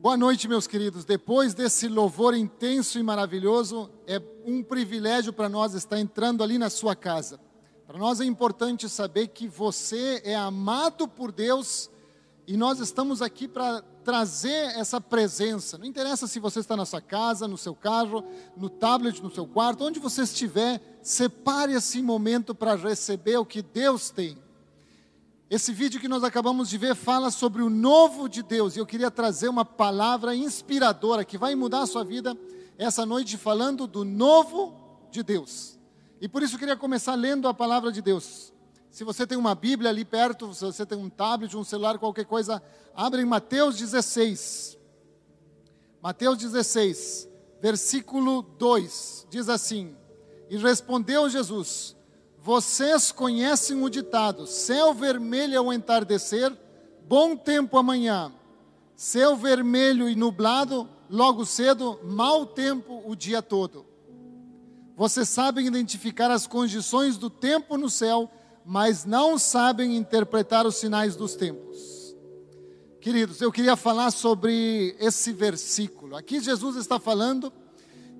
Boa 0.00 0.16
noite, 0.16 0.48
meus 0.48 0.66
queridos. 0.66 1.04
Depois 1.04 1.52
desse 1.52 1.86
louvor 1.86 2.34
intenso 2.34 2.98
e 2.98 3.02
maravilhoso, 3.02 3.90
é 4.06 4.18
um 4.46 4.62
privilégio 4.62 5.30
para 5.30 5.46
nós 5.46 5.74
estar 5.74 6.00
entrando 6.00 6.42
ali 6.42 6.56
na 6.56 6.70
sua 6.70 6.96
casa. 6.96 7.38
Para 7.86 7.98
nós 7.98 8.18
é 8.18 8.24
importante 8.24 8.88
saber 8.88 9.28
que 9.28 9.46
você 9.46 10.22
é 10.24 10.34
amado 10.34 11.06
por 11.06 11.30
Deus 11.30 11.90
e 12.46 12.56
nós 12.56 12.80
estamos 12.80 13.20
aqui 13.20 13.46
para 13.46 13.82
trazer 14.02 14.74
essa 14.78 15.02
presença. 15.02 15.76
Não 15.76 15.84
interessa 15.84 16.26
se 16.26 16.40
você 16.40 16.60
está 16.60 16.74
na 16.74 16.86
sua 16.86 17.02
casa, 17.02 17.46
no 17.46 17.58
seu 17.58 17.74
carro, 17.74 18.24
no 18.56 18.70
tablet, 18.70 19.22
no 19.22 19.30
seu 19.30 19.46
quarto, 19.46 19.84
onde 19.84 20.00
você 20.00 20.22
estiver, 20.22 20.80
separe 21.02 21.74
esse 21.74 22.00
momento 22.00 22.54
para 22.54 22.74
receber 22.74 23.36
o 23.36 23.44
que 23.44 23.60
Deus 23.60 24.08
tem. 24.08 24.38
Esse 25.50 25.72
vídeo 25.72 26.00
que 26.00 26.06
nós 26.06 26.22
acabamos 26.22 26.70
de 26.70 26.78
ver 26.78 26.94
fala 26.94 27.28
sobre 27.28 27.60
o 27.60 27.68
novo 27.68 28.28
de 28.28 28.40
Deus, 28.40 28.76
e 28.76 28.78
eu 28.78 28.86
queria 28.86 29.10
trazer 29.10 29.48
uma 29.48 29.64
palavra 29.64 30.32
inspiradora 30.32 31.24
que 31.24 31.36
vai 31.36 31.56
mudar 31.56 31.82
a 31.82 31.86
sua 31.88 32.04
vida 32.04 32.38
essa 32.78 33.04
noite 33.04 33.36
falando 33.36 33.88
do 33.88 34.04
novo 34.04 35.08
de 35.10 35.24
Deus. 35.24 35.76
E 36.20 36.28
por 36.28 36.40
isso 36.44 36.54
eu 36.54 36.58
queria 36.60 36.76
começar 36.76 37.16
lendo 37.16 37.48
a 37.48 37.52
palavra 37.52 37.90
de 37.90 38.00
Deus. 38.00 38.52
Se 38.92 39.02
você 39.02 39.26
tem 39.26 39.36
uma 39.36 39.56
Bíblia 39.56 39.90
ali 39.90 40.04
perto, 40.04 40.54
se 40.54 40.64
você 40.64 40.86
tem 40.86 40.96
um 40.96 41.10
tablet, 41.10 41.56
um 41.56 41.64
celular, 41.64 41.98
qualquer 41.98 42.26
coisa, 42.26 42.62
abre 42.94 43.22
em 43.22 43.24
Mateus 43.24 43.76
16. 43.76 44.78
Mateus 46.00 46.38
16, 46.38 47.28
versículo 47.60 48.42
2, 48.56 49.26
diz 49.28 49.48
assim: 49.48 49.96
E 50.48 50.56
respondeu 50.56 51.28
Jesus: 51.28 51.96
vocês 52.50 53.12
conhecem 53.12 53.80
o 53.80 53.88
ditado: 53.88 54.44
céu 54.44 54.92
vermelho 54.92 55.56
ao 55.56 55.72
entardecer, 55.72 56.52
bom 57.06 57.36
tempo 57.36 57.78
amanhã. 57.78 58.32
Céu 58.96 59.36
vermelho 59.36 60.08
e 60.08 60.16
nublado, 60.16 60.88
logo 61.08 61.46
cedo, 61.46 62.00
mau 62.02 62.44
tempo 62.44 63.04
o 63.06 63.14
dia 63.14 63.40
todo. 63.40 63.86
Vocês 64.96 65.28
sabem 65.28 65.64
identificar 65.64 66.28
as 66.28 66.44
condições 66.44 67.16
do 67.16 67.30
tempo 67.30 67.78
no 67.78 67.88
céu, 67.88 68.28
mas 68.66 69.04
não 69.04 69.38
sabem 69.38 69.96
interpretar 69.96 70.66
os 70.66 70.74
sinais 70.74 71.14
dos 71.14 71.36
tempos. 71.36 72.16
Queridos, 73.00 73.40
eu 73.40 73.52
queria 73.52 73.76
falar 73.76 74.10
sobre 74.10 74.96
esse 74.98 75.32
versículo. 75.32 76.16
Aqui 76.16 76.40
Jesus 76.40 76.74
está 76.74 76.98
falando 76.98 77.52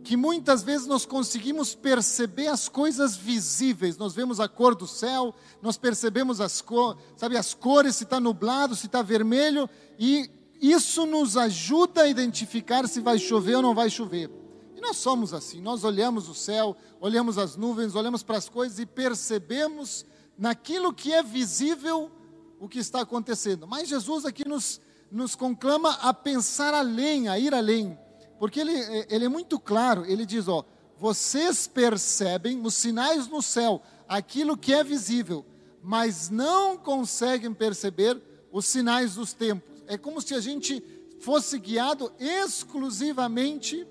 que 0.03 0.17
muitas 0.17 0.63
vezes 0.63 0.87
nós 0.87 1.05
conseguimos 1.05 1.75
perceber 1.75 2.49
as 2.49 2.69
coisas 2.69 3.17
visíveis. 3.17 3.97
Nós 3.97 4.15
vemos 4.15 4.41
a 4.41 4.49
cor 4.49 4.75
do 4.75 4.87
céu, 4.87 5.35
nós 5.61 5.77
percebemos 5.77 6.41
as, 6.41 6.61
cor, 6.61 6.97
sabe, 7.17 7.37
as 7.37 7.55
cores, 7.55 7.97
se 7.97 8.05
está 8.05 8.19
nublado, 8.19 8.75
se 8.75 8.87
está 8.87 9.03
vermelho, 9.03 9.69
e 9.99 10.31
isso 10.61 11.07
nos 11.07 11.37
ajuda 11.37 12.03
a 12.03 12.09
identificar 12.09 12.89
se 12.89 13.01
vai 13.01 13.19
chover 13.19 13.57
ou 13.57 13.63
não 13.63 13.75
vai 13.75 13.91
chover. 13.91 14.31
E 14.75 14.81
nós 14.81 14.97
somos 14.97 15.35
assim, 15.35 15.61
nós 15.61 15.85
olhamos 15.85 16.29
o 16.29 16.35
céu, 16.35 16.77
olhamos 17.01 17.37
as 17.37 17.57
nuvens, 17.57 17.95
olhamos 17.95 18.23
para 18.23 18.39
as 18.39 18.49
coisas 18.49 18.79
e 18.79 18.87
percebemos 18.87 20.07
naquilo 20.39 20.93
que 20.93 21.13
é 21.13 21.23
visível 21.23 22.11
o 22.59 22.69
que 22.69 22.79
está 22.79 23.03
acontecendo. 23.03 23.67
Mas 23.67 23.89
Jesus 23.89 24.25
aqui 24.25 24.49
nos, 24.49 24.81
nos 25.11 25.35
conclama 25.35 25.91
a 26.01 26.15
pensar 26.15 26.73
além, 26.73 27.29
a 27.29 27.39
ir 27.39 27.55
além 27.55 27.99
porque 28.41 28.59
ele, 28.59 28.73
ele 29.11 29.27
é 29.27 29.29
muito 29.29 29.61
claro, 29.61 30.07
ele 30.07 30.25
diz, 30.25 30.49
ó, 30.49 30.65
vocês 30.99 31.67
percebem 31.67 32.65
os 32.65 32.73
sinais 32.75 33.29
no 33.29 33.43
céu, 33.43 33.83
aquilo 34.09 34.57
que 34.57 34.73
é 34.73 34.83
visível, 34.83 35.45
mas 35.83 36.31
não 36.31 36.75
conseguem 36.79 37.53
perceber 37.53 38.19
os 38.51 38.65
sinais 38.65 39.17
dos 39.17 39.35
tempos. 39.35 39.83
É 39.87 39.99
como 39.99 40.23
se 40.23 40.35
a 40.35 40.41
gente 40.41 40.83
fosse 41.21 41.59
guiado 41.59 42.11
exclusivamente 42.19 43.87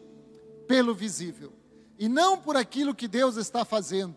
pelo 0.67 0.95
visível 0.95 1.53
e 1.99 2.09
não 2.09 2.35
por 2.35 2.57
aquilo 2.57 2.95
que 2.95 3.07
Deus 3.07 3.37
está 3.37 3.63
fazendo. 3.63 4.15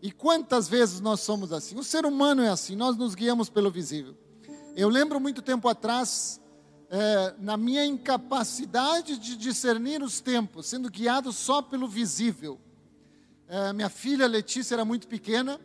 E 0.00 0.12
quantas 0.12 0.68
vezes 0.68 1.00
nós 1.00 1.18
somos 1.18 1.52
assim? 1.52 1.76
O 1.76 1.82
ser 1.82 2.06
humano 2.06 2.42
é 2.42 2.48
assim, 2.48 2.76
nós 2.76 2.96
nos 2.96 3.16
guiamos 3.16 3.50
pelo 3.50 3.72
visível. 3.72 4.14
Eu 4.76 4.88
lembro 4.88 5.18
muito 5.18 5.42
tempo 5.42 5.66
atrás, 5.66 6.40
é, 6.96 7.34
na 7.40 7.56
minha 7.56 7.84
incapacidade 7.84 9.18
de 9.18 9.34
discernir 9.34 10.00
os 10.00 10.20
tempos, 10.20 10.66
sendo 10.66 10.88
guiado 10.88 11.32
só 11.32 11.60
pelo 11.60 11.88
visível. 11.88 12.56
É, 13.48 13.72
minha 13.72 13.88
filha 13.88 14.28
Letícia 14.28 14.76
era 14.76 14.84
muito 14.84 15.08
pequena 15.08 15.60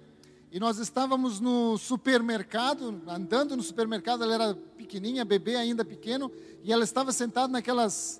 e 0.51 0.59
nós 0.59 0.79
estávamos 0.79 1.39
no 1.39 1.77
supermercado, 1.77 3.03
andando 3.07 3.55
no 3.55 3.61
supermercado, 3.61 4.23
ela 4.23 4.33
era 4.33 4.55
pequenininha, 4.75 5.23
bebê 5.23 5.55
ainda 5.55 5.85
pequeno, 5.85 6.31
e 6.63 6.73
ela 6.73 6.83
estava 6.83 7.11
sentada 7.11 7.47
naquelas 7.53 8.19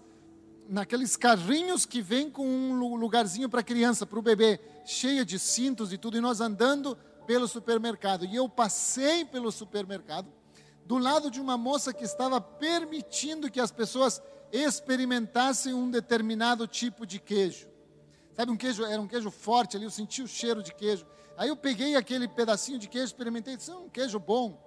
naqueles 0.69 1.17
carrinhos 1.17 1.87
que 1.87 2.03
vem 2.03 2.29
com 2.29 2.47
um 2.47 2.95
lugarzinho 2.95 3.49
para 3.49 3.63
criança, 3.63 4.05
para 4.05 4.19
o 4.19 4.21
bebê, 4.21 4.59
cheia 4.85 5.25
de 5.25 5.39
cintos 5.39 5.91
e 5.91 5.97
tudo, 5.97 6.15
e 6.15 6.21
nós 6.21 6.41
andando 6.41 6.95
pelo 7.25 7.47
supermercado. 7.47 8.23
E 8.23 8.35
eu 8.35 8.47
passei 8.47 9.25
pelo 9.25 9.51
supermercado 9.51 10.27
do 10.89 10.97
lado 10.97 11.29
de 11.29 11.39
uma 11.39 11.55
moça 11.55 11.93
que 11.93 12.03
estava 12.03 12.41
permitindo 12.41 13.51
que 13.51 13.59
as 13.59 13.69
pessoas 13.69 14.19
experimentassem 14.51 15.71
um 15.71 15.87
determinado 15.87 16.65
tipo 16.65 17.05
de 17.05 17.19
queijo. 17.19 17.67
Sabe, 18.35 18.51
um 18.51 18.57
queijo, 18.57 18.83
era 18.83 18.99
um 18.99 19.07
queijo 19.07 19.29
forte 19.29 19.77
ali, 19.77 19.85
eu 19.85 19.91
senti 19.91 20.23
o 20.23 20.27
cheiro 20.27 20.63
de 20.63 20.73
queijo. 20.73 21.05
Aí 21.37 21.49
eu 21.49 21.55
peguei 21.55 21.95
aquele 21.95 22.27
pedacinho 22.27 22.79
de 22.79 22.89
queijo, 22.89 23.05
experimentei, 23.05 23.55
disse, 23.55 23.69
um 23.69 23.87
queijo 23.87 24.17
bom. 24.17 24.59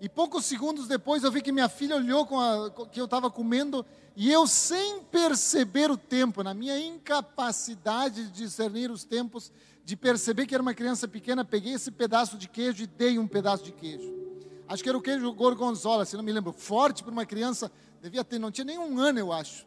E 0.00 0.08
poucos 0.08 0.44
segundos 0.44 0.88
depois 0.88 1.22
eu 1.22 1.30
vi 1.30 1.40
que 1.40 1.52
minha 1.52 1.68
filha 1.68 1.94
olhou 1.94 2.26
com 2.26 2.40
a, 2.40 2.68
que 2.90 3.00
eu 3.00 3.04
estava 3.04 3.30
comendo 3.30 3.86
e 4.16 4.28
eu, 4.28 4.48
sem 4.48 5.04
perceber 5.04 5.88
o 5.88 5.96
tempo, 5.96 6.42
na 6.42 6.52
minha 6.52 6.80
incapacidade 6.80 8.24
de 8.24 8.42
discernir 8.42 8.90
os 8.90 9.04
tempos, 9.04 9.52
de 9.84 9.96
perceber 9.96 10.46
que 10.46 10.54
era 10.54 10.62
uma 10.62 10.74
criança 10.74 11.06
pequena, 11.06 11.44
peguei 11.44 11.74
esse 11.74 11.92
pedaço 11.92 12.36
de 12.36 12.48
queijo 12.48 12.82
e 12.82 12.88
dei 12.88 13.20
um 13.20 13.28
pedaço 13.28 13.62
de 13.62 13.70
queijo. 13.70 14.29
Acho 14.70 14.84
que 14.84 14.88
era 14.88 14.96
o 14.96 15.02
queijo 15.02 15.32
gorgonzola, 15.32 16.04
se 16.04 16.16
não 16.16 16.22
me 16.22 16.32
lembro. 16.32 16.52
Forte 16.52 17.02
para 17.02 17.10
uma 17.10 17.26
criança, 17.26 17.72
devia 18.00 18.22
ter, 18.22 18.38
não 18.38 18.52
tinha 18.52 18.64
nem 18.64 18.78
um 18.78 19.00
ano, 19.00 19.18
eu 19.18 19.32
acho. 19.32 19.66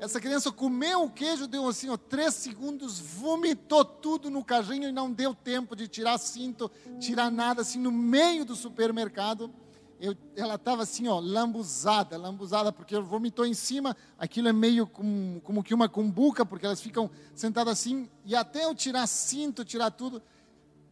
Essa 0.00 0.20
criança 0.20 0.50
comeu 0.50 1.04
o 1.04 1.10
queijo, 1.10 1.46
deu 1.46 1.68
assim, 1.68 1.88
ó, 1.88 1.96
três 1.96 2.34
segundos, 2.34 2.98
vomitou 2.98 3.84
tudo 3.84 4.28
no 4.28 4.44
carrinho 4.44 4.88
e 4.88 4.92
não 4.92 5.12
deu 5.12 5.32
tempo 5.32 5.76
de 5.76 5.86
tirar 5.86 6.18
cinto, 6.18 6.68
tirar 6.98 7.30
nada, 7.30 7.62
assim, 7.62 7.78
no 7.78 7.92
meio 7.92 8.44
do 8.44 8.56
supermercado. 8.56 9.54
Eu, 10.00 10.16
ela 10.34 10.56
estava 10.56 10.82
assim, 10.82 11.06
ó, 11.06 11.20
lambuzada, 11.20 12.16
lambuzada, 12.16 12.72
porque 12.72 12.98
vomitou 12.98 13.46
em 13.46 13.54
cima, 13.54 13.96
aquilo 14.18 14.48
é 14.48 14.52
meio 14.52 14.84
com, 14.84 15.40
como 15.44 15.62
que 15.62 15.72
uma 15.72 15.88
cumbuca, 15.88 16.44
porque 16.44 16.66
elas 16.66 16.80
ficam 16.80 17.08
sentadas 17.36 17.72
assim, 17.74 18.10
e 18.24 18.34
até 18.34 18.64
eu 18.64 18.74
tirar 18.74 19.06
cinto, 19.06 19.64
tirar 19.64 19.92
tudo, 19.92 20.20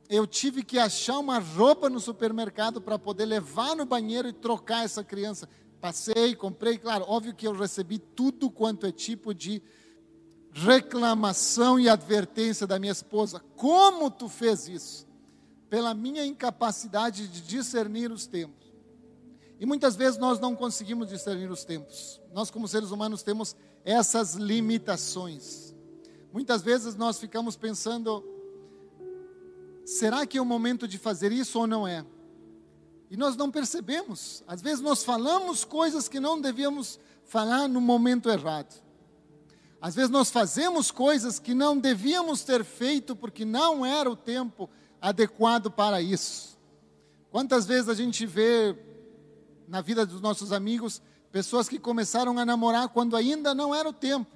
eu 0.09 0.27
tive 0.27 0.62
que 0.62 0.78
achar 0.78 1.19
uma 1.19 1.39
roupa 1.39 1.89
no 1.91 2.00
supermercado 2.00 2.81
para 2.81 2.99
poder 2.99 3.25
levar 3.25 3.75
no 3.75 3.84
banheiro 3.84 4.28
e 4.28 4.33
trocar 4.33 4.84
essa 4.84 5.03
criança. 5.03 5.49
Passei, 5.81 6.34
comprei, 6.34 6.78
claro, 6.78 7.05
óbvio 7.09 7.34
que 7.34 7.47
eu 7.47 7.53
recebi 7.53 7.99
tudo 7.99 8.50
quanto 8.50 8.87
é 8.87 8.93
tipo 8.93 9.34
de 9.34 9.62
reclamação 10.53 11.78
e 11.78 11.89
advertência 11.89 12.66
da 12.66 12.78
minha 12.78 12.93
esposa. 12.93 13.41
Como 13.56 14.11
tu 14.11 14.28
fez 14.28 14.69
isso? 14.69 15.06
Pela 15.69 15.93
minha 15.93 16.25
incapacidade 16.25 17.28
de 17.28 17.43
discernir 17.43 18.11
os 18.11 18.27
tempos. 18.27 18.66
E 19.59 19.66
muitas 19.66 19.97
vezes 19.97 20.19
nós 20.19 20.39
não 20.39 20.55
conseguimos 20.55 21.09
discernir 21.09 21.50
os 21.50 21.65
tempos. 21.65 22.21
Nós, 22.33 22.50
como 22.50 22.69
seres 22.69 22.91
humanos, 22.91 23.22
temos 23.22 23.56
essas 23.84 24.34
limitações. 24.34 25.75
Muitas 26.33 26.62
vezes 26.62 26.95
nós 26.95 27.19
ficamos 27.19 27.56
pensando, 27.56 28.22
será 29.87 30.27
que 30.27 30.37
é 30.37 30.43
o 30.43 30.45
momento 30.45 30.87
de 30.87 30.99
fazer 30.99 31.33
isso 31.33 31.59
ou 31.61 31.67
não 31.67 31.87
é? 31.87 32.05
E 33.09 33.17
nós 33.17 33.37
não 33.37 33.51
percebemos. 33.51 34.43
Às 34.47 34.61
vezes 34.61 34.81
nós 34.81 35.05
falamos 35.05 35.65
coisas 35.65 36.09
que 36.09 36.19
não 36.19 36.41
devíamos 36.41 36.99
falar 37.25 37.69
no 37.69 37.81
momento 37.81 38.28
errado. 38.28 38.83
Às 39.81 39.95
vezes 39.95 40.10
nós 40.10 40.31
fazemos 40.31 40.91
coisas 40.91 41.39
que 41.39 41.55
não 41.55 41.78
devíamos 41.78 42.43
ter 42.43 42.65
feito 42.65 43.15
porque 43.15 43.45
não 43.45 43.87
era 43.87 44.10
o 44.10 44.16
tempo 44.16 44.69
adequado 45.01 45.71
para 45.71 46.03
isso. 46.03 46.59
Quantas 47.31 47.65
vezes 47.65 47.89
a 47.89 47.95
gente 47.95 48.27
vê 48.27 48.77
na 49.69 49.81
vida 49.81 50.05
dos 50.05 50.21
nossos 50.21 50.53
amigos 50.53 51.01
pessoas 51.31 51.69
que 51.69 51.78
começaram 51.78 52.37
a 52.39 52.45
namorar 52.45 52.89
quando 52.89 53.16
ainda 53.16 53.55
não 53.55 53.75
era 53.75 53.89
o 53.89 53.93
tempo. 53.93 54.35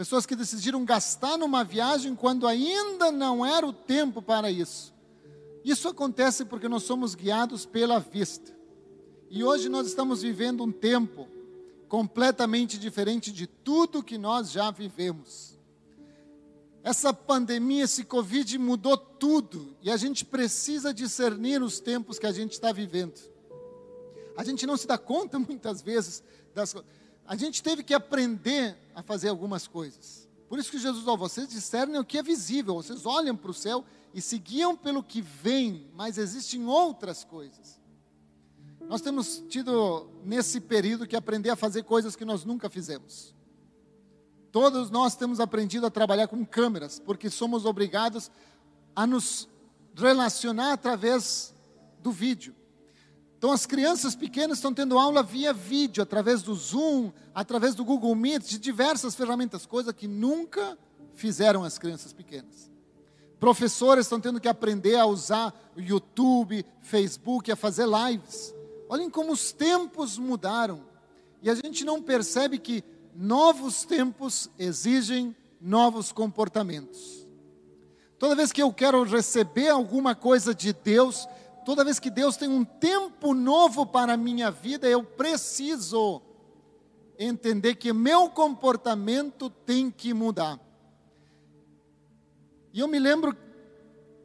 Pessoas 0.00 0.24
que 0.24 0.34
decidiram 0.34 0.82
gastar 0.82 1.36
numa 1.36 1.62
viagem 1.62 2.16
quando 2.16 2.46
ainda 2.46 3.12
não 3.12 3.44
era 3.44 3.66
o 3.66 3.70
tempo 3.70 4.22
para 4.22 4.50
isso. 4.50 4.94
Isso 5.62 5.86
acontece 5.88 6.46
porque 6.46 6.70
nós 6.70 6.84
somos 6.84 7.14
guiados 7.14 7.66
pela 7.66 8.00
vista. 8.00 8.50
E 9.28 9.44
hoje 9.44 9.68
nós 9.68 9.86
estamos 9.86 10.22
vivendo 10.22 10.64
um 10.64 10.72
tempo 10.72 11.28
completamente 11.86 12.78
diferente 12.78 13.30
de 13.30 13.46
tudo 13.46 14.02
que 14.02 14.16
nós 14.16 14.50
já 14.50 14.70
vivemos. 14.70 15.58
Essa 16.82 17.12
pandemia, 17.12 17.84
esse 17.84 18.02
Covid 18.02 18.56
mudou 18.56 18.96
tudo 18.96 19.76
e 19.82 19.90
a 19.90 19.98
gente 19.98 20.24
precisa 20.24 20.94
discernir 20.94 21.62
os 21.62 21.78
tempos 21.78 22.18
que 22.18 22.26
a 22.26 22.32
gente 22.32 22.52
está 22.52 22.72
vivendo. 22.72 23.20
A 24.34 24.42
gente 24.44 24.66
não 24.66 24.78
se 24.78 24.86
dá 24.86 24.96
conta 24.96 25.36
muitas 25.38 25.82
vezes 25.82 26.22
das 26.54 26.72
coisas. 26.72 26.99
A 27.26 27.36
gente 27.36 27.62
teve 27.62 27.82
que 27.82 27.94
aprender 27.94 28.76
a 28.94 29.02
fazer 29.02 29.28
algumas 29.28 29.66
coisas. 29.66 30.28
Por 30.48 30.58
isso 30.58 30.70
que 30.70 30.78
Jesus 30.78 31.04
falou: 31.04 31.18
vocês 31.18 31.48
discernem 31.48 32.00
o 32.00 32.04
que 32.04 32.18
é 32.18 32.22
visível, 32.22 32.74
vocês 32.74 33.06
olham 33.06 33.36
para 33.36 33.50
o 33.50 33.54
céu 33.54 33.84
e 34.12 34.20
se 34.20 34.38
guiam 34.38 34.76
pelo 34.76 35.02
que 35.02 35.22
vem, 35.22 35.88
mas 35.94 36.18
existem 36.18 36.66
outras 36.66 37.24
coisas. 37.24 37.80
Nós 38.80 39.00
temos 39.00 39.42
tido 39.48 40.10
nesse 40.24 40.60
período 40.60 41.06
que 41.06 41.14
aprender 41.14 41.50
a 41.50 41.56
fazer 41.56 41.84
coisas 41.84 42.16
que 42.16 42.24
nós 42.24 42.44
nunca 42.44 42.68
fizemos. 42.68 43.32
Todos 44.50 44.90
nós 44.90 45.14
temos 45.14 45.38
aprendido 45.38 45.86
a 45.86 45.90
trabalhar 45.90 46.26
com 46.26 46.44
câmeras, 46.44 46.98
porque 46.98 47.30
somos 47.30 47.64
obrigados 47.64 48.30
a 48.96 49.06
nos 49.06 49.48
relacionar 49.94 50.72
através 50.72 51.54
do 52.02 52.10
vídeo. 52.10 52.54
Então, 53.40 53.52
as 53.52 53.64
crianças 53.64 54.14
pequenas 54.14 54.58
estão 54.58 54.74
tendo 54.74 54.98
aula 54.98 55.22
via 55.22 55.50
vídeo, 55.50 56.02
através 56.02 56.42
do 56.42 56.54
Zoom, 56.54 57.10
através 57.34 57.74
do 57.74 57.82
Google 57.82 58.14
Meet, 58.14 58.46
de 58.46 58.58
diversas 58.58 59.14
ferramentas, 59.14 59.64
coisa 59.64 59.94
que 59.94 60.06
nunca 60.06 60.76
fizeram 61.14 61.64
as 61.64 61.78
crianças 61.78 62.12
pequenas. 62.12 62.70
Professores 63.38 64.04
estão 64.04 64.20
tendo 64.20 64.42
que 64.42 64.46
aprender 64.46 64.96
a 64.96 65.06
usar 65.06 65.58
o 65.74 65.80
YouTube, 65.80 66.66
Facebook, 66.82 67.50
a 67.50 67.56
fazer 67.56 67.86
lives. 67.86 68.54
Olhem 68.90 69.08
como 69.08 69.32
os 69.32 69.52
tempos 69.52 70.18
mudaram. 70.18 70.82
E 71.40 71.48
a 71.48 71.54
gente 71.54 71.82
não 71.82 72.02
percebe 72.02 72.58
que 72.58 72.84
novos 73.16 73.84
tempos 73.84 74.50
exigem 74.58 75.34
novos 75.58 76.12
comportamentos. 76.12 77.26
Toda 78.18 78.36
vez 78.36 78.52
que 78.52 78.62
eu 78.62 78.70
quero 78.70 79.02
receber 79.02 79.70
alguma 79.70 80.14
coisa 80.14 80.54
de 80.54 80.74
Deus, 80.74 81.26
toda 81.64 81.84
vez 81.84 81.98
que 81.98 82.10
Deus 82.10 82.36
tem 82.36 82.48
um 82.48 82.64
tempo 82.64 83.34
novo 83.34 83.86
para 83.86 84.14
a 84.14 84.16
minha 84.16 84.50
vida, 84.50 84.88
eu 84.88 85.02
preciso 85.02 86.22
entender 87.18 87.74
que 87.74 87.92
meu 87.92 88.30
comportamento 88.30 89.50
tem 89.50 89.90
que 89.90 90.14
mudar. 90.14 90.58
E 92.72 92.80
eu 92.80 92.88
me 92.88 92.98
lembro 92.98 93.36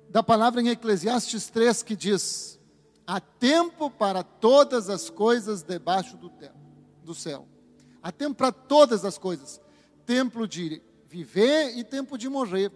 da 0.09 0.23
palavra 0.23 0.61
em 0.61 0.69
Eclesiastes 0.69 1.49
3 1.49 1.83
que 1.83 1.95
diz: 1.95 2.59
Há 3.05 3.19
tempo 3.19 3.89
para 3.89 4.23
todas 4.23 4.89
as 4.89 5.09
coisas 5.09 5.61
debaixo 5.61 6.15
do, 6.15 6.31
do 7.03 7.13
céu. 7.13 7.47
Há 8.01 8.11
tempo 8.11 8.35
para 8.35 8.51
todas 8.51 9.03
as 9.03 9.17
coisas. 9.17 9.59
Tempo 10.05 10.47
de 10.47 10.81
viver 11.07 11.77
e 11.77 11.83
tempo 11.83 12.17
de 12.17 12.29
morrer. 12.29 12.71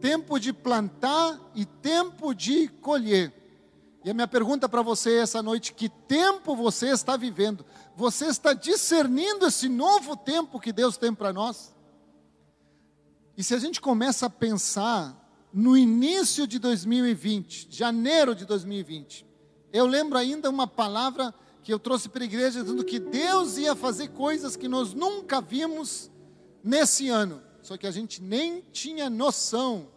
Tempo 0.00 0.38
de 0.38 0.52
plantar 0.52 1.40
e 1.54 1.64
tempo 1.64 2.34
de 2.34 2.68
colher. 2.68 3.32
E 4.08 4.10
a 4.10 4.14
minha 4.14 4.26
pergunta 4.26 4.66
para 4.70 4.80
você 4.80 5.18
essa 5.18 5.42
noite: 5.42 5.74
que 5.74 5.86
tempo 5.86 6.56
você 6.56 6.88
está 6.88 7.14
vivendo? 7.14 7.62
Você 7.94 8.24
está 8.24 8.54
discernindo 8.54 9.46
esse 9.46 9.68
novo 9.68 10.16
tempo 10.16 10.58
que 10.58 10.72
Deus 10.72 10.96
tem 10.96 11.12
para 11.12 11.30
nós? 11.30 11.74
E 13.36 13.44
se 13.44 13.54
a 13.54 13.58
gente 13.58 13.82
começa 13.82 14.24
a 14.24 14.30
pensar 14.30 15.14
no 15.52 15.76
início 15.76 16.46
de 16.46 16.58
2020, 16.58 17.68
janeiro 17.70 18.34
de 18.34 18.46
2020, 18.46 19.26
eu 19.74 19.84
lembro 19.84 20.16
ainda 20.16 20.48
uma 20.48 20.66
palavra 20.66 21.34
que 21.62 21.70
eu 21.70 21.78
trouxe 21.78 22.08
para 22.08 22.22
a 22.22 22.24
igreja 22.24 22.62
dizendo 22.62 22.86
que 22.86 22.98
Deus 22.98 23.58
ia 23.58 23.76
fazer 23.76 24.08
coisas 24.08 24.56
que 24.56 24.68
nós 24.68 24.94
nunca 24.94 25.38
vimos 25.38 26.10
nesse 26.64 27.10
ano. 27.10 27.42
Só 27.60 27.76
que 27.76 27.86
a 27.86 27.90
gente 27.90 28.22
nem 28.22 28.62
tinha 28.72 29.10
noção 29.10 29.90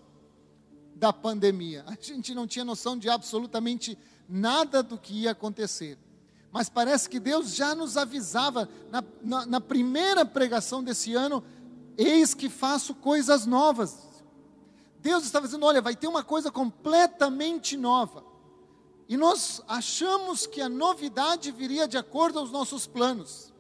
da 1.01 1.11
pandemia. 1.11 1.83
A 1.87 1.97
gente 1.99 2.35
não 2.35 2.45
tinha 2.45 2.63
noção 2.63 2.95
de 2.95 3.09
absolutamente 3.09 3.97
nada 4.29 4.83
do 4.83 4.99
que 4.99 5.23
ia 5.23 5.31
acontecer. 5.31 5.97
Mas 6.51 6.69
parece 6.69 7.09
que 7.09 7.19
Deus 7.19 7.55
já 7.55 7.73
nos 7.73 7.97
avisava 7.97 8.69
na, 8.91 9.03
na, 9.19 9.45
na 9.47 9.59
primeira 9.59 10.23
pregação 10.23 10.83
desse 10.83 11.15
ano: 11.15 11.43
eis 11.97 12.35
que 12.35 12.49
faço 12.49 12.93
coisas 12.93 13.47
novas. 13.47 13.97
Deus 14.99 15.23
estava 15.23 15.47
dizendo: 15.47 15.65
olha, 15.65 15.81
vai 15.81 15.95
ter 15.95 16.07
uma 16.07 16.23
coisa 16.23 16.51
completamente 16.51 17.75
nova. 17.75 18.23
E 19.09 19.17
nós 19.17 19.59
achamos 19.67 20.45
que 20.45 20.61
a 20.61 20.69
novidade 20.69 21.51
viria 21.51 21.87
de 21.87 21.97
acordo 21.97 22.37
aos 22.37 22.51
nossos 22.51 22.85
planos. 22.85 23.51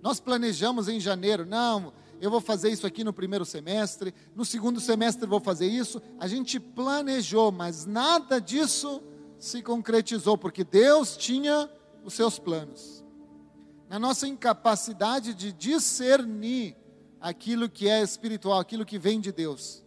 Nós 0.00 0.18
planejamos 0.18 0.88
em 0.88 0.98
janeiro, 0.98 1.44
não, 1.44 1.92
eu 2.20 2.30
vou 2.30 2.40
fazer 2.40 2.70
isso 2.70 2.86
aqui 2.86 3.04
no 3.04 3.12
primeiro 3.12 3.44
semestre, 3.44 4.14
no 4.34 4.44
segundo 4.44 4.80
semestre 4.80 5.26
vou 5.26 5.40
fazer 5.40 5.66
isso. 5.66 6.00
A 6.18 6.26
gente 6.26 6.58
planejou, 6.58 7.52
mas 7.52 7.84
nada 7.84 8.40
disso 8.40 9.02
se 9.38 9.62
concretizou, 9.62 10.38
porque 10.38 10.64
Deus 10.64 11.16
tinha 11.16 11.70
os 12.04 12.14
seus 12.14 12.38
planos. 12.38 13.04
Na 13.88 13.98
nossa 13.98 14.26
incapacidade 14.26 15.34
de 15.34 15.52
discernir 15.52 16.76
aquilo 17.20 17.68
que 17.68 17.88
é 17.88 18.02
espiritual, 18.02 18.58
aquilo 18.58 18.84
que 18.84 18.98
vem 18.98 19.20
de 19.20 19.30
Deus. 19.32 19.84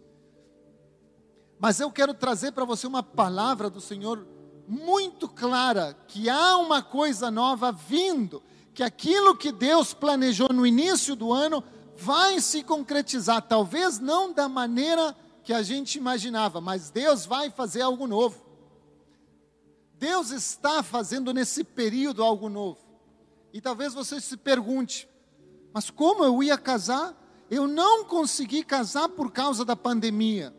Mas 1.58 1.80
eu 1.80 1.90
quero 1.90 2.14
trazer 2.14 2.52
para 2.52 2.64
você 2.64 2.86
uma 2.86 3.02
palavra 3.02 3.68
do 3.68 3.80
Senhor 3.80 4.26
muito 4.66 5.28
clara 5.28 5.96
que 6.06 6.30
há 6.30 6.56
uma 6.56 6.80
coisa 6.80 7.30
nova 7.30 7.72
vindo, 7.72 8.42
que 8.72 8.82
aquilo 8.82 9.36
que 9.36 9.50
Deus 9.50 9.92
planejou 9.92 10.48
no 10.52 10.64
início 10.64 11.16
do 11.16 11.32
ano 11.32 11.62
vai 12.00 12.40
se 12.40 12.62
concretizar, 12.62 13.42
talvez 13.42 13.98
não 13.98 14.32
da 14.32 14.48
maneira 14.48 15.14
que 15.44 15.52
a 15.52 15.62
gente 15.62 15.96
imaginava, 15.98 16.60
mas 16.60 16.90
Deus 16.90 17.26
vai 17.26 17.50
fazer 17.50 17.82
algo 17.82 18.06
novo. 18.06 18.40
Deus 19.98 20.30
está 20.30 20.82
fazendo 20.82 21.32
nesse 21.34 21.62
período 21.62 22.24
algo 22.24 22.48
novo. 22.48 22.78
E 23.52 23.60
talvez 23.60 23.92
você 23.92 24.20
se 24.20 24.36
pergunte: 24.36 25.08
mas 25.74 25.90
como 25.90 26.24
eu 26.24 26.42
ia 26.42 26.56
casar? 26.56 27.14
Eu 27.50 27.66
não 27.66 28.04
consegui 28.04 28.62
casar 28.62 29.08
por 29.08 29.30
causa 29.32 29.64
da 29.64 29.74
pandemia. 29.74 30.54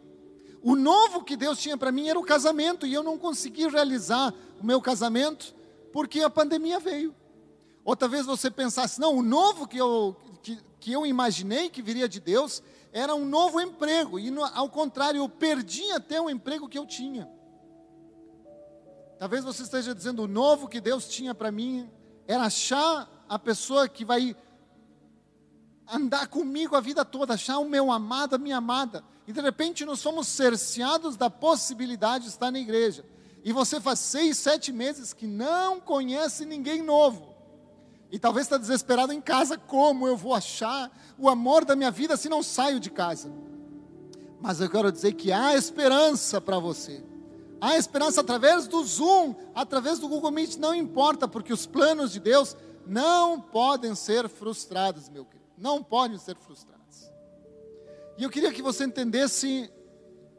O 0.62 0.76
novo 0.76 1.24
que 1.24 1.38
Deus 1.38 1.58
tinha 1.58 1.78
para 1.78 1.92
mim 1.92 2.08
era 2.08 2.20
o 2.20 2.24
casamento, 2.24 2.86
e 2.86 2.94
eu 2.94 3.02
não 3.02 3.18
consegui 3.18 3.68
realizar 3.68 4.34
o 4.62 4.66
meu 4.66 4.80
casamento 4.80 5.56
porque 5.92 6.22
a 6.22 6.30
pandemia 6.30 6.80
veio. 6.80 7.16
Outra 7.84 8.08
vez 8.08 8.26
você 8.26 8.52
pensasse, 8.52 9.00
não, 9.00 9.16
o 9.16 9.24
novo 9.24 9.68
que 9.68 9.78
eu, 9.78 10.16
que, 10.82 10.92
eu 10.92 11.06
imaginei 11.06 11.70
que 11.70 11.82
viria 11.82 12.10
de 12.10 12.20
Deus 12.20 12.62
era 12.92 13.16
um 13.16 13.24
novo 13.24 13.62
emprego, 13.62 14.20
e 14.20 14.30
no, 14.30 14.44
ao 14.44 14.70
contrário, 14.70 15.20
eu 15.20 15.30
perdi 15.30 15.90
até 15.92 16.20
o 16.20 16.30
emprego 16.30 16.68
que 16.68 16.78
eu 16.78 16.86
tinha. 16.86 17.30
Talvez 19.18 19.44
você 19.46 19.64
esteja 19.64 19.96
dizendo, 19.96 20.24
o 20.24 20.28
novo 20.28 20.68
que 20.68 20.82
Deus 20.82 21.08
tinha 21.08 21.34
para 21.34 21.52
mim 21.52 21.90
era 22.28 22.44
achar 22.44 23.08
a 23.30 23.40
pessoa 23.40 23.88
que 23.88 24.04
vai 24.04 24.36
andar 25.88 26.28
comigo 26.28 26.76
a 26.76 26.82
vida 26.82 27.06
toda, 27.06 27.36
achar 27.36 27.60
o 27.60 27.70
meu 27.70 27.92
amado, 27.92 28.36
a 28.36 28.40
minha 28.40 28.58
amada. 28.58 29.04
E 29.28 29.32
de 29.32 29.40
repente 29.40 29.86
nós 29.86 30.00
somos 30.00 30.28
cerceados 30.28 31.16
da 31.16 31.30
possibilidade 31.30 32.26
de 32.26 32.32
estar 32.32 32.52
na 32.52 32.60
igreja. 32.60 33.06
E 33.44 33.54
você 33.54 33.80
faz 33.80 34.00
seis, 34.00 34.38
sete 34.38 34.72
meses 34.72 35.14
que 35.14 35.28
não 35.28 35.80
conhece 35.80 36.46
ninguém 36.46 36.82
novo. 36.82 37.31
E 38.12 38.20
talvez 38.20 38.46
está 38.46 38.58
desesperado 38.58 39.14
em 39.14 39.22
casa, 39.22 39.58
como 39.58 40.08
eu 40.08 40.18
vou 40.18 40.34
achar 40.34 40.92
o 41.18 41.30
amor 41.30 41.64
da 41.64 41.76
minha 41.76 41.92
vida 41.92 42.18
se 42.18 42.28
não 42.28 42.44
saio 42.44 42.80
de 42.80 42.90
casa? 42.90 43.32
Mas 44.42 44.60
eu 44.60 44.70
quero 44.70 44.92
dizer 44.92 45.14
que 45.14 45.32
há 45.32 45.56
esperança 45.56 46.42
para 46.42 46.60
você. 46.60 47.04
Há 47.62 47.78
esperança 47.78 48.22
através 48.22 48.68
do 48.68 48.84
Zoom, 48.84 49.36
através 49.56 50.00
do 50.00 50.10
Google 50.10 50.32
Meet, 50.32 50.58
não 50.58 50.74
importa, 50.74 51.28
porque 51.28 51.54
os 51.54 51.66
planos 51.66 52.12
de 52.12 52.20
Deus 52.20 52.58
não 52.86 53.40
podem 53.40 53.96
ser 53.96 54.28
frustrados, 54.28 55.08
meu 55.08 55.24
querido 55.24 55.42
não 55.62 55.84
podem 55.84 56.18
ser 56.18 56.36
frustrados. 56.36 57.12
E 58.18 58.24
eu 58.24 58.30
queria 58.30 58.52
que 58.52 58.64
você 58.64 58.84
entendesse 58.84 59.72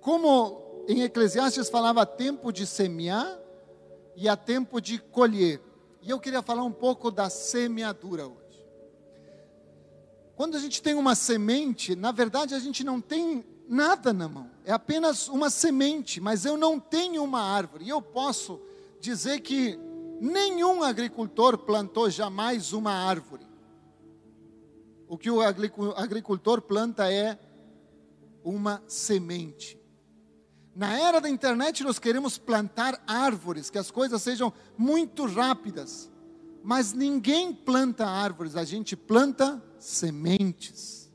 como 0.01 0.85
em 0.89 1.03
Eclesiastes 1.03 1.71
falava 1.71 2.05
tempo 2.05 2.53
de 2.53 2.67
semear 2.67 3.39
e 4.17 4.29
a 4.29 4.37
tempo 4.37 4.81
de 4.81 4.99
colher. 4.99 5.61
E 6.03 6.11
eu 6.11 6.19
queria 6.19 6.43
falar 6.43 6.65
um 6.65 6.73
pouco 6.73 7.11
da 7.13 7.31
semeadura 7.31 8.27
hoje. 8.27 8.67
Quando 10.35 10.57
a 10.57 10.61
gente 10.61 10.83
tem 10.83 10.95
uma 10.95 11.15
semente, 11.15 11.95
na 11.95 12.11
verdade 12.11 12.55
a 12.55 12.59
gente 12.59 12.83
não 12.83 13.01
tem 13.01 13.45
nada 13.69 14.13
na 14.13 14.29
mão, 14.29 14.51
é 14.65 14.73
apenas 14.73 15.29
uma 15.29 15.49
semente, 15.49 16.21
mas 16.21 16.45
eu 16.45 16.57
não 16.57 16.81
tenho 16.81 17.23
uma 17.23 17.41
árvore. 17.41 17.85
E 17.85 17.89
eu 17.89 18.03
posso 18.03 18.61
dizer 19.01 19.41
que 19.41 19.79
nenhum 20.21 20.83
agricultor 20.83 21.57
plantou 21.57 22.11
jamais 22.11 22.73
uma 22.73 22.93
árvore. 22.93 23.47
O 25.09 25.17
que 25.17 25.31
o 25.31 25.41
agricultor 25.41 26.63
planta 26.63 27.13
é 27.13 27.39
uma 28.43 28.83
semente. 28.89 29.82
Na 30.75 30.99
era 30.99 31.21
da 31.21 31.29
internet, 31.29 31.85
nós 31.85 31.99
queremos 31.99 32.39
plantar 32.39 33.03
árvores, 33.07 33.69
que 33.69 33.79
as 33.79 33.91
coisas 33.91 34.23
sejam 34.23 34.53
muito 34.77 35.27
rápidas. 35.27 36.11
Mas 36.65 36.93
ninguém 36.93 37.53
planta 37.53 38.07
árvores, 38.07 38.57
a 38.57 38.65
gente 38.65 38.97
planta 38.97 39.63
sementes. 39.79 41.13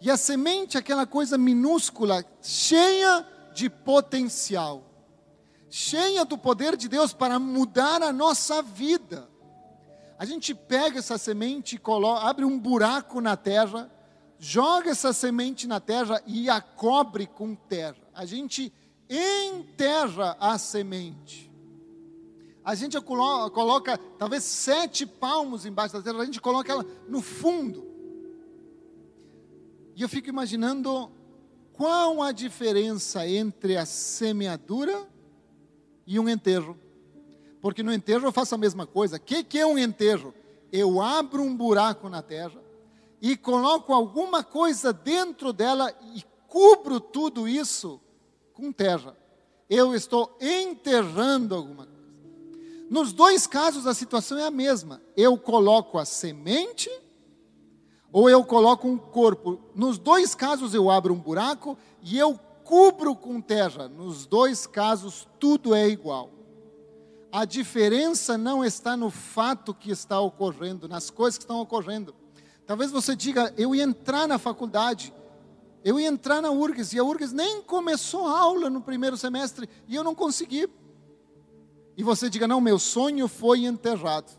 E 0.00 0.10
a 0.10 0.16
semente 0.16 0.76
é 0.76 0.80
aquela 0.80 1.06
coisa 1.06 1.36
minúscula, 1.36 2.24
cheia 2.40 3.26
de 3.52 3.68
potencial, 3.68 4.82
cheia 5.68 6.24
do 6.24 6.38
poder 6.38 6.74
de 6.74 6.88
Deus 6.88 7.12
para 7.12 7.38
mudar 7.38 8.02
a 8.02 8.12
nossa 8.12 8.62
vida. 8.62 9.28
A 10.18 10.24
gente 10.24 10.54
pega 10.54 11.00
essa 11.00 11.18
semente 11.18 11.76
coloca, 11.76 12.26
abre 12.26 12.46
um 12.46 12.58
buraco 12.58 13.20
na 13.20 13.36
terra, 13.36 13.90
joga 14.40 14.90
essa 14.90 15.12
semente 15.12 15.68
na 15.68 15.78
terra 15.78 16.22
e 16.26 16.48
a 16.48 16.62
cobre 16.62 17.26
com 17.26 17.54
terra. 17.54 17.98
A 18.14 18.24
gente 18.24 18.72
enterra 19.08 20.36
a 20.40 20.56
semente. 20.56 21.50
A 22.64 22.74
gente 22.74 22.98
coloca, 23.00 23.98
talvez 24.18 24.42
sete 24.44 25.04
palmos 25.04 25.66
embaixo 25.66 25.94
da 25.94 26.02
terra, 26.02 26.22
a 26.22 26.24
gente 26.24 26.40
coloca 26.40 26.72
ela 26.72 26.86
no 27.06 27.20
fundo. 27.20 27.86
E 29.94 30.02
eu 30.02 30.08
fico 30.08 30.30
imaginando 30.30 31.10
qual 31.74 32.22
a 32.22 32.32
diferença 32.32 33.26
entre 33.28 33.76
a 33.76 33.84
semeadura 33.84 35.06
e 36.06 36.18
um 36.18 36.28
enterro. 36.28 36.78
Porque 37.60 37.82
no 37.82 37.92
enterro 37.92 38.26
eu 38.26 38.32
faço 38.32 38.54
a 38.54 38.58
mesma 38.58 38.86
coisa. 38.86 39.16
O 39.16 39.20
que, 39.20 39.44
que 39.44 39.58
é 39.58 39.66
um 39.66 39.78
enterro? 39.78 40.32
Eu 40.72 41.02
abro 41.02 41.42
um 41.42 41.54
buraco 41.54 42.08
na 42.08 42.22
terra 42.22 42.59
e 43.20 43.36
coloco 43.36 43.92
alguma 43.92 44.42
coisa 44.42 44.92
dentro 44.92 45.52
dela 45.52 45.94
e 46.14 46.24
cubro 46.48 46.98
tudo 46.98 47.46
isso 47.46 48.00
com 48.54 48.72
terra. 48.72 49.16
Eu 49.68 49.94
estou 49.94 50.36
enterrando 50.40 51.54
alguma 51.54 51.86
coisa. 51.86 52.00
Nos 52.90 53.12
dois 53.12 53.46
casos 53.46 53.86
a 53.86 53.94
situação 53.94 54.38
é 54.38 54.46
a 54.46 54.50
mesma. 54.50 55.00
Eu 55.16 55.38
coloco 55.38 55.98
a 55.98 56.04
semente 56.04 56.90
ou 58.10 58.28
eu 58.28 58.44
coloco 58.44 58.88
um 58.88 58.98
corpo. 58.98 59.60
Nos 59.74 59.96
dois 59.98 60.34
casos 60.34 60.74
eu 60.74 60.90
abro 60.90 61.14
um 61.14 61.20
buraco 61.20 61.78
e 62.02 62.18
eu 62.18 62.38
cubro 62.64 63.14
com 63.14 63.40
terra. 63.40 63.88
Nos 63.88 64.26
dois 64.26 64.66
casos 64.66 65.28
tudo 65.38 65.74
é 65.74 65.88
igual. 65.88 66.30
A 67.30 67.44
diferença 67.44 68.36
não 68.36 68.64
está 68.64 68.96
no 68.96 69.08
fato 69.08 69.72
que 69.72 69.92
está 69.92 70.18
ocorrendo, 70.20 70.88
nas 70.88 71.10
coisas 71.10 71.38
que 71.38 71.44
estão 71.44 71.60
ocorrendo. 71.60 72.12
Talvez 72.70 72.92
você 72.92 73.16
diga, 73.16 73.52
eu 73.56 73.74
ia 73.74 73.82
entrar 73.82 74.28
na 74.28 74.38
faculdade, 74.38 75.12
eu 75.82 75.98
ia 75.98 76.06
entrar 76.06 76.40
na 76.40 76.52
URGS, 76.52 76.92
e 76.92 77.00
a 77.00 77.02
URGS 77.02 77.32
nem 77.32 77.60
começou 77.60 78.28
a 78.28 78.38
aula 78.38 78.70
no 78.70 78.80
primeiro 78.80 79.16
semestre, 79.16 79.68
e 79.88 79.96
eu 79.96 80.04
não 80.04 80.14
consegui. 80.14 80.68
E 81.96 82.04
você 82.04 82.30
diga, 82.30 82.46
não, 82.46 82.60
meu 82.60 82.78
sonho 82.78 83.26
foi 83.26 83.64
enterrado. 83.64 84.30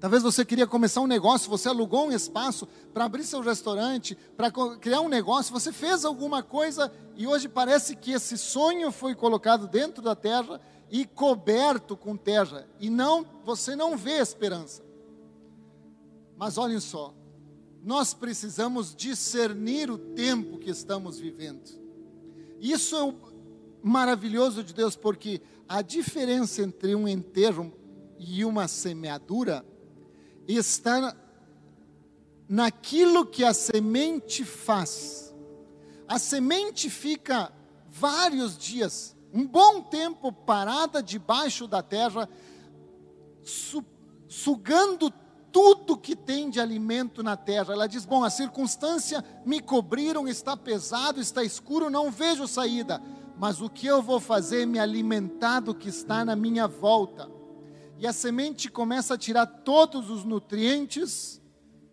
Talvez 0.00 0.20
você 0.20 0.44
queria 0.44 0.66
começar 0.66 1.00
um 1.00 1.06
negócio, 1.06 1.48
você 1.48 1.68
alugou 1.68 2.08
um 2.08 2.12
espaço 2.12 2.66
para 2.92 3.04
abrir 3.04 3.22
seu 3.22 3.40
restaurante, 3.40 4.18
para 4.36 4.50
criar 4.80 5.00
um 5.00 5.08
negócio, 5.08 5.52
você 5.52 5.70
fez 5.70 6.04
alguma 6.04 6.42
coisa 6.42 6.92
e 7.14 7.24
hoje 7.24 7.48
parece 7.48 7.94
que 7.94 8.10
esse 8.10 8.36
sonho 8.36 8.90
foi 8.90 9.14
colocado 9.14 9.68
dentro 9.68 10.02
da 10.02 10.16
terra 10.16 10.60
e 10.90 11.06
coberto 11.06 11.96
com 11.96 12.16
terra, 12.16 12.66
e 12.80 12.90
não, 12.90 13.24
você 13.44 13.76
não 13.76 13.96
vê 13.96 14.18
esperança. 14.18 14.85
Mas 16.36 16.58
olhem 16.58 16.80
só, 16.80 17.14
nós 17.82 18.12
precisamos 18.12 18.94
discernir 18.94 19.90
o 19.90 19.98
tempo 19.98 20.58
que 20.58 20.70
estamos 20.70 21.18
vivendo. 21.18 21.62
Isso 22.60 22.96
é 22.96 23.02
o 23.02 23.14
maravilhoso 23.82 24.62
de 24.64 24.74
Deus, 24.74 24.96
porque 24.96 25.40
a 25.68 25.82
diferença 25.82 26.62
entre 26.62 26.94
um 26.94 27.06
enterro 27.06 27.72
e 28.18 28.44
uma 28.44 28.66
semeadura 28.68 29.64
está 30.46 31.16
naquilo 32.48 33.26
que 33.26 33.44
a 33.44 33.52
semente 33.52 34.44
faz. 34.44 35.34
A 36.08 36.18
semente 36.18 36.88
fica 36.88 37.52
vários 37.88 38.56
dias 38.56 39.16
um 39.32 39.46
bom 39.46 39.82
tempo 39.82 40.32
parada 40.32 41.02
debaixo 41.02 41.66
da 41.66 41.82
terra, 41.82 42.28
su 43.42 43.84
sugando 44.28 45.12
tudo 45.56 45.96
que 45.96 46.14
tem 46.14 46.50
de 46.50 46.60
alimento 46.60 47.22
na 47.22 47.34
terra. 47.34 47.72
Ela 47.72 47.86
diz: 47.86 48.04
Bom, 48.04 48.22
a 48.22 48.28
circunstância 48.28 49.24
me 49.42 49.58
cobriram, 49.58 50.28
está 50.28 50.54
pesado, 50.54 51.18
está 51.18 51.42
escuro, 51.42 51.88
não 51.88 52.10
vejo 52.10 52.46
saída. 52.46 53.00
Mas 53.38 53.62
o 53.62 53.70
que 53.70 53.86
eu 53.86 54.02
vou 54.02 54.20
fazer 54.20 54.64
é 54.64 54.66
me 54.66 54.78
alimentar 54.78 55.60
do 55.60 55.74
que 55.74 55.88
está 55.88 56.26
na 56.26 56.36
minha 56.36 56.68
volta. 56.68 57.30
E 57.98 58.06
a 58.06 58.12
semente 58.12 58.70
começa 58.70 59.14
a 59.14 59.18
tirar 59.18 59.46
todos 59.46 60.10
os 60.10 60.24
nutrientes 60.24 61.40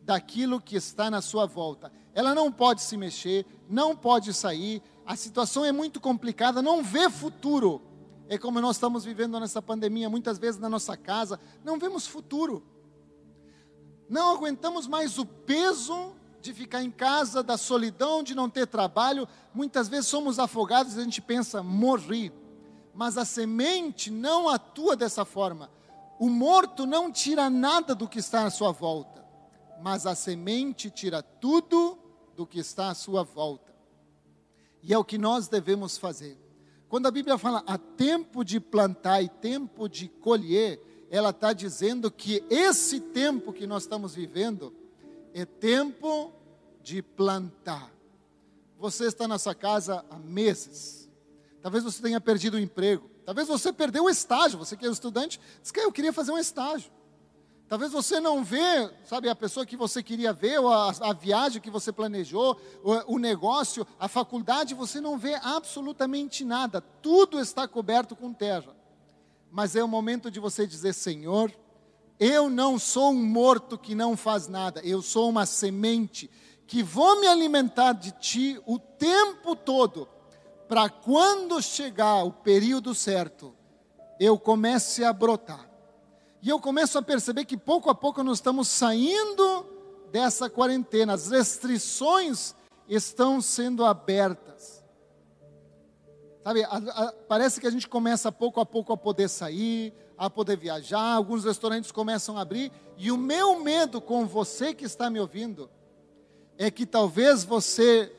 daquilo 0.02 0.60
que 0.60 0.76
está 0.76 1.10
na 1.10 1.22
sua 1.22 1.46
volta. 1.46 1.90
Ela 2.14 2.36
não 2.36 2.52
pode 2.52 2.82
se 2.82 2.98
mexer, 2.98 3.46
não 3.70 3.96
pode 3.96 4.34
sair, 4.34 4.84
a 5.06 5.16
situação 5.16 5.64
é 5.64 5.72
muito 5.72 6.02
complicada, 6.02 6.62
não 6.62 6.84
vê 6.84 7.10
futuro. 7.10 7.82
É 8.28 8.38
como 8.38 8.60
nós 8.60 8.76
estamos 8.76 9.06
vivendo 9.06 9.40
nessa 9.40 9.62
pandemia, 9.62 10.10
muitas 10.10 10.38
vezes 10.38 10.60
na 10.60 10.68
nossa 10.68 10.98
casa, 10.98 11.40
não 11.64 11.80
vemos 11.80 12.06
futuro. 12.06 12.73
Não 14.14 14.36
aguentamos 14.36 14.86
mais 14.86 15.18
o 15.18 15.26
peso 15.26 16.14
de 16.40 16.54
ficar 16.54 16.84
em 16.84 16.92
casa, 16.92 17.42
da 17.42 17.58
solidão, 17.58 18.22
de 18.22 18.36
não 18.36 18.48
ter 18.48 18.68
trabalho. 18.68 19.28
Muitas 19.52 19.88
vezes 19.88 20.06
somos 20.06 20.38
afogados 20.38 20.96
e 20.96 21.00
a 21.00 21.04
gente 21.04 21.20
pensa, 21.20 21.64
morri. 21.64 22.32
Mas 22.94 23.18
a 23.18 23.26
semente 23.26 24.12
não 24.12 24.48
atua 24.48 24.96
dessa 24.96 25.26
forma. 25.26 25.68
O 26.20 26.30
morto 26.30 26.86
não 26.86 27.12
tira 27.12 27.50
nada 27.50 27.96
do 27.96 28.08
que 28.08 28.20
está 28.20 28.46
à 28.46 28.52
sua 28.52 28.72
volta, 28.72 29.26
mas 29.82 30.06
a 30.06 30.14
semente 30.14 30.92
tira 30.92 31.24
tudo 31.24 31.98
do 32.36 32.46
que 32.46 32.60
está 32.60 32.90
à 32.90 32.94
sua 32.94 33.24
volta. 33.24 33.74
E 34.84 34.94
é 34.94 34.98
o 34.98 35.04
que 35.04 35.18
nós 35.18 35.48
devemos 35.48 35.98
fazer. 35.98 36.38
Quando 36.88 37.08
a 37.08 37.12
Bíblia 37.12 37.40
fala 37.40 37.64
há 37.66 37.80
tempo 37.80 38.46
de 38.46 38.60
plantar 38.60 39.24
e 39.24 39.28
tempo 39.28 39.90
de 39.90 40.08
colher, 40.08 40.80
ela 41.14 41.30
está 41.30 41.54
dizendo 41.54 42.10
que 42.10 42.44
esse 42.50 43.00
tempo 43.00 43.54
que 43.54 43.68
nós 43.68 43.84
estamos 43.84 44.16
vivendo 44.16 44.74
é 45.32 45.46
tempo 45.46 46.34
de 46.82 47.04
plantar. 47.04 47.94
Você 48.80 49.06
está 49.06 49.28
nessa 49.28 49.54
casa 49.54 50.04
há 50.10 50.18
meses. 50.18 51.08
Talvez 51.62 51.84
você 51.84 52.02
tenha 52.02 52.20
perdido 52.20 52.56
o 52.56 52.60
emprego. 52.60 53.12
Talvez 53.28 53.48
você 53.48 53.72
perdeu 53.72 54.06
o 54.06 54.10
estágio. 54.10 54.58
Você 54.58 54.76
que 54.76 54.88
é 54.88 54.90
estudante, 54.90 55.40
diz 55.62 55.70
que 55.70 55.82
eu 55.82 55.92
queria 55.92 56.12
fazer 56.12 56.32
um 56.32 56.38
estágio. 56.40 56.92
Talvez 57.70 57.92
você 57.92 58.20
não 58.20 58.44
vê, 58.44 58.90
sabe, 59.06 59.30
a 59.30 59.36
pessoa 59.36 59.68
que 59.68 59.78
você 59.78 60.02
queria 60.02 60.34
ver, 60.34 60.60
ou 60.60 60.74
a, 60.74 60.90
a 61.00 61.14
viagem 61.14 61.62
que 61.62 61.70
você 61.70 61.92
planejou, 61.92 62.60
o 63.06 63.20
negócio, 63.20 63.86
a 64.00 64.08
faculdade, 64.08 64.74
você 64.74 65.00
não 65.00 65.20
vê 65.20 65.36
absolutamente 65.36 66.44
nada. 66.44 66.82
Tudo 66.82 67.40
está 67.40 67.68
coberto 67.68 68.16
com 68.16 68.34
terra. 68.34 68.76
Mas 69.54 69.76
é 69.76 69.84
o 69.84 69.88
momento 69.88 70.32
de 70.32 70.40
você 70.40 70.66
dizer, 70.66 70.94
Senhor, 70.94 71.54
eu 72.20 72.50
não 72.50 72.80
sou 72.80 73.12
um 73.12 73.24
morto 73.24 73.78
que 73.78 73.94
não 73.94 74.18
faz 74.18 74.48
nada, 74.48 74.82
eu 74.84 75.00
sou 75.00 75.30
uma 75.30 75.46
semente 75.46 76.28
que 76.66 76.82
vou 76.82 77.22
me 77.22 77.28
alimentar 77.28 77.94
de 77.94 78.10
ti 78.14 78.60
o 78.66 78.80
tempo 78.80 79.56
todo, 79.56 80.10
para 80.68 80.90
quando 80.90 81.62
chegar 81.62 82.24
o 82.24 82.34
período 82.34 82.96
certo, 82.96 83.54
eu 84.20 84.40
comece 84.40 85.04
a 85.04 85.14
brotar. 85.14 85.70
E 86.42 86.50
eu 86.50 86.60
começo 86.60 86.98
a 86.98 87.04
perceber 87.04 87.46
que 87.46 87.56
pouco 87.56 87.92
a 87.92 87.96
pouco 87.96 88.24
nós 88.24 88.40
estamos 88.40 88.68
saindo 88.68 89.68
dessa 90.12 90.50
quarentena, 90.50 91.14
as 91.14 91.30
restrições 91.30 92.56
estão 92.90 93.40
sendo 93.40 93.86
abertas. 93.86 94.83
Sabe, 96.44 96.64
a, 96.64 96.68
a, 96.70 97.14
parece 97.28 97.62
que 97.62 97.68
a 97.68 97.72
gente 97.72 97.88
começa 97.88 98.32
pouco 98.32 98.60
a 98.60 98.66
pouco 98.66 98.92
a 98.92 98.98
poder 98.98 99.30
sair, 99.30 99.94
a 100.18 100.30
poder 100.30 100.58
viajar, 100.58 101.14
alguns 101.14 101.46
restaurantes 101.46 101.92
começam 101.92 102.38
a 102.38 102.42
abrir, 102.42 102.72
e 102.98 103.12
o 103.12 103.18
meu 103.18 103.60
medo 103.62 104.02
com 104.02 104.26
você 104.26 104.74
que 104.74 104.86
está 104.86 105.10
me 105.10 105.20
ouvindo 105.20 105.70
é 106.58 106.70
que 106.70 106.86
talvez 106.86 107.44
você 107.44 108.12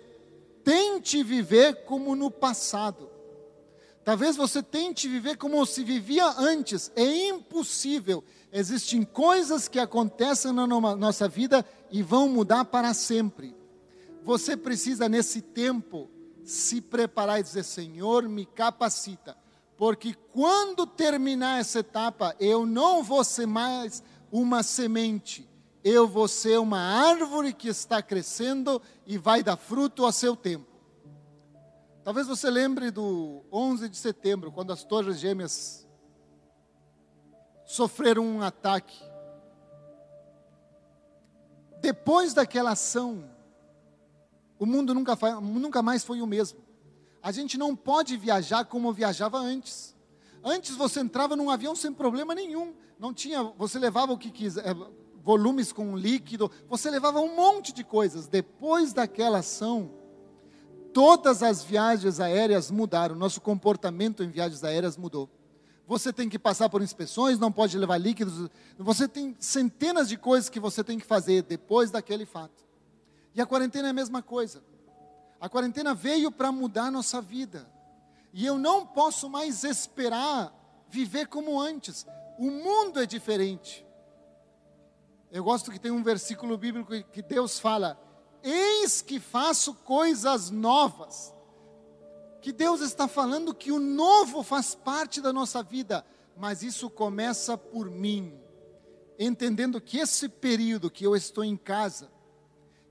tente 0.65 1.23
viver 1.23 1.85
como 1.85 2.17
no 2.17 2.31
passado. 2.31 3.11
Talvez 4.03 4.37
você 4.37 4.63
tente 4.63 5.09
viver 5.09 5.37
como 5.37 5.65
se 5.65 5.83
vivia 5.83 6.27
antes. 6.39 6.93
É 6.95 7.29
impossível. 7.29 8.23
Existem 8.53 9.03
coisas 9.03 9.67
que 9.67 9.79
acontecem 9.79 10.53
na 10.53 10.67
nossa 10.67 11.27
vida 11.27 11.65
e 11.91 12.03
vão 12.03 12.29
mudar 12.29 12.67
para 12.67 12.93
sempre. 12.93 13.57
Você 14.23 14.57
precisa, 14.57 15.09
nesse 15.09 15.41
tempo, 15.41 16.11
se 16.45 16.81
preparar 16.81 17.41
e 17.41 17.43
dizer: 17.43 17.65
Senhor, 17.65 18.29
me 18.29 18.47
capacita. 18.47 19.37
Porque 19.77 20.15
quando 20.33 20.87
terminar 20.87 21.61
essa 21.61 21.81
etapa, 21.81 22.35
eu 22.39 22.65
não 22.65 23.03
vou 23.03 23.25
ser 23.25 23.47
mais 23.47 24.03
uma 24.31 24.63
semente. 24.63 25.49
Eu 25.83 26.09
vou 26.09 26.29
ser 26.29 26.59
uma 26.59 26.79
árvore 26.79 27.53
que 27.53 27.69
está 27.69 28.01
crescendo 28.01 28.81
e 29.07 29.19
vai 29.19 29.43
dar 29.43 29.57
fruto 29.57 30.07
a 30.07 30.13
seu 30.13 30.37
tempo. 30.37 30.67
Talvez 32.03 32.27
você 32.27 32.51
lembre 32.51 32.91
do 32.91 33.45
11 33.51 33.89
de 33.89 33.97
setembro, 33.97 34.53
quando 34.53 34.73
as 34.73 34.85
Torres 34.85 35.19
Gêmeas 35.19 35.87
sofreram 37.65 38.25
um 38.25 38.43
ataque. 38.43 39.03
Depois 41.81 42.33
daquela 42.33 42.73
ação, 42.73 43.25
o 44.59 44.67
mundo 44.67 44.95
nunca, 44.95 45.17
nunca 45.41 45.83
mais 45.83 46.05
foi 46.05 46.21
o 46.21 46.27
mesmo. 46.27 46.59
A 47.23 47.33
gente 47.33 47.57
não 47.57 47.75
pode 47.75 48.17
viajar 48.17 48.65
como 48.65 48.93
viajava 48.93 49.39
antes. 49.39 49.95
Antes 50.43 50.77
você 50.77 51.01
entrava 51.01 51.35
num 51.35 51.51
avião 51.51 51.75
sem 51.75 51.93
problema 51.93 52.35
nenhum. 52.35 52.75
não 52.99 53.13
tinha, 53.15 53.43
você 53.57 53.79
levava 53.79 54.13
o 54.13 54.19
que 54.19 54.31
quiser, 54.31 54.67
eh, 54.67 54.77
volumes 55.23 55.73
com 55.73 55.97
líquido, 55.97 56.51
você 56.69 56.91
levava 56.91 57.19
um 57.21 57.35
monte 57.35 57.73
de 57.73 57.83
coisas. 57.83 58.27
Depois 58.27 58.93
daquela 58.93 59.39
ação, 59.39 59.91
todas 60.93 61.43
as 61.43 61.65
viagens 61.65 62.21
aéreas 62.21 62.71
mudaram, 62.71 63.17
nosso 63.17 63.41
comportamento 63.41 64.23
em 64.23 64.29
viagens 64.29 64.63
aéreas 64.63 64.97
mudou. 64.97 65.29
Você 65.87 66.13
tem 66.13 66.29
que 66.29 66.39
passar 66.39 66.69
por 66.69 66.83
inspeções, 66.83 67.39
não 67.39 67.53
pode 67.53 67.77
levar 67.77 67.99
líquidos. 67.99 68.51
Você 68.79 69.07
tem 69.09 69.37
centenas 69.39 70.09
de 70.09 70.17
coisas 70.17 70.49
que 70.49 70.61
você 70.61 70.85
tem 70.85 70.99
que 70.99 71.07
fazer 71.07 71.43
depois 71.43 71.91
daquele 71.91 72.25
fato. 72.25 72.65
E 73.35 73.41
a 73.41 73.47
quarentena 73.47 73.89
é 73.89 73.91
a 73.91 73.95
mesma 73.95 74.23
coisa. 74.23 74.63
A 75.41 75.49
quarentena 75.49 75.95
veio 75.95 76.31
para 76.31 76.53
mudar 76.53 76.85
a 76.85 76.91
nossa 76.91 77.21
vida. 77.21 77.69
E 78.33 78.45
eu 78.47 78.59
não 78.59 78.87
posso 78.87 79.29
mais 79.29 79.65
esperar 79.65 80.53
viver 80.89 81.27
como 81.27 81.61
antes. 81.61 82.07
O 82.39 82.51
mundo 82.51 83.01
é 83.01 83.07
diferente. 83.07 83.87
Eu 85.31 85.43
gosto 85.43 85.71
que 85.71 85.79
tem 85.79 85.91
um 85.91 86.03
versículo 86.03 86.57
bíblico 86.57 86.93
que 87.11 87.23
Deus 87.23 87.59
fala: 87.59 88.01
Eis 88.43 89.03
que 89.03 89.19
faço 89.19 89.75
coisas 89.75 90.51
novas 90.51 91.35
que 92.45 92.53
Deus 92.53 92.83
está 92.83 93.09
falando 93.09 93.55
que 93.55 93.73
o 93.73 93.81
novo 93.81 94.43
faz 94.43 94.75
parte 94.75 95.19
da 95.19 95.33
nossa 95.33 95.63
vida, 95.63 96.05
mas 96.37 96.63
isso 96.63 96.91
começa 96.91 97.57
por 97.57 97.91
mim, 97.91 98.39
entendendo 99.19 99.81
que 99.81 99.97
esse 99.97 100.29
período 100.29 100.91
que 100.91 101.07
eu 101.07 101.17
estou 101.17 101.43
em 101.43 101.57
casa, 101.57 102.13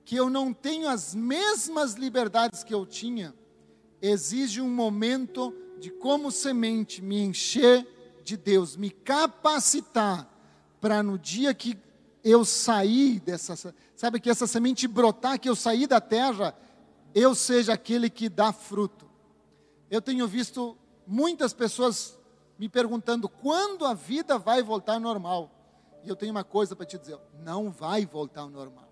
que 0.06 0.16
eu 0.16 0.30
não 0.30 0.54
tenho 0.54 0.88
as 0.88 1.16
mesmas 1.16 1.94
liberdades 1.94 2.64
que 2.64 2.74
eu 2.74 2.86
tinha, 2.86 3.34
exige 4.02 4.62
um 4.62 4.70
momento 4.70 5.54
de 5.80 5.90
como 5.90 6.32
semente 6.32 7.02
me 7.02 7.22
encher 7.22 7.88
de 8.24 8.38
Deus, 8.38 8.76
me 8.76 8.90
capacitar 8.90 10.30
para 10.80 11.02
no 11.02 11.18
dia 11.18 11.54
que 11.54 11.78
eu 12.24 12.46
sair 12.46 13.20
dessa, 13.20 13.74
sabe 13.96 14.20
que 14.20 14.30
essa 14.30 14.48
semente 14.48 14.88
brotar, 14.88 15.40
que 15.40 15.50
eu 15.50 15.56
sair 15.56 15.88
da 15.88 16.00
terra, 16.00 16.56
eu 17.14 17.36
seja 17.36 17.74
aquele 17.74 18.10
que 18.10 18.30
dá 18.30 18.52
fruto 18.52 19.04
eu 19.94 20.02
tenho 20.02 20.28
visto 20.28 20.76
muitas 21.06 21.54
pessoas 21.54 22.18
me 22.58 22.68
perguntando 22.68 23.30
quando 23.30 23.86
a 23.86 23.94
vida 23.94 24.40
vai 24.40 24.64
voltar 24.64 24.94
ao 24.94 25.00
normal. 25.00 25.52
E 26.04 26.10
eu 26.10 26.16
tenho 26.16 26.32
uma 26.32 26.44
coisa 26.44 26.76
para 26.76 26.84
te 26.84 26.98
dizer: 26.98 27.20
não 27.44 27.70
vai 27.70 28.04
voltar 28.04 28.42
ao 28.42 28.50
normal. 28.50 28.83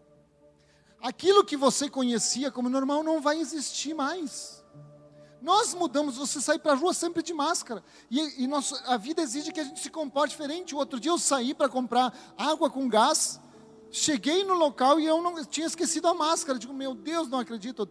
Aquilo 1.02 1.44
que 1.44 1.58
você 1.58 1.90
conhecia 1.90 2.52
como 2.52 2.70
normal 2.70 3.04
não 3.04 3.22
vai 3.22 3.40
existir 3.40 3.94
mais. 3.94 4.64
Nós 5.42 5.74
mudamos, 5.74 6.18
você 6.18 6.40
sai 6.40 6.60
para 6.60 6.74
a 6.74 6.76
rua 6.76 6.94
sempre 6.94 7.24
de 7.24 7.34
máscara. 7.34 7.84
E, 8.10 8.46
e 8.46 8.50
a 8.86 8.98
vida 8.98 9.22
exige 9.22 9.52
que 9.52 9.60
a 9.60 9.64
gente 9.64 9.80
se 9.80 9.90
comporte 9.90 10.32
diferente. 10.32 10.76
O 10.76 10.78
outro 10.78 11.00
dia 11.00 11.12
eu 11.12 11.18
saí 11.18 11.54
para 11.54 11.68
comprar 11.68 12.14
água 12.38 12.70
com 12.70 12.88
gás. 12.88 13.40
Cheguei 13.90 14.44
no 14.44 14.54
local 14.54 15.00
e 15.00 15.06
eu 15.06 15.22
não 15.22 15.44
tinha 15.44 15.66
esquecido 15.66 16.08
a 16.08 16.14
máscara. 16.14 16.60
Digo, 16.60 16.74
meu 16.74 16.94
Deus, 16.94 17.28
não 17.28 17.40
acredito 17.40 17.90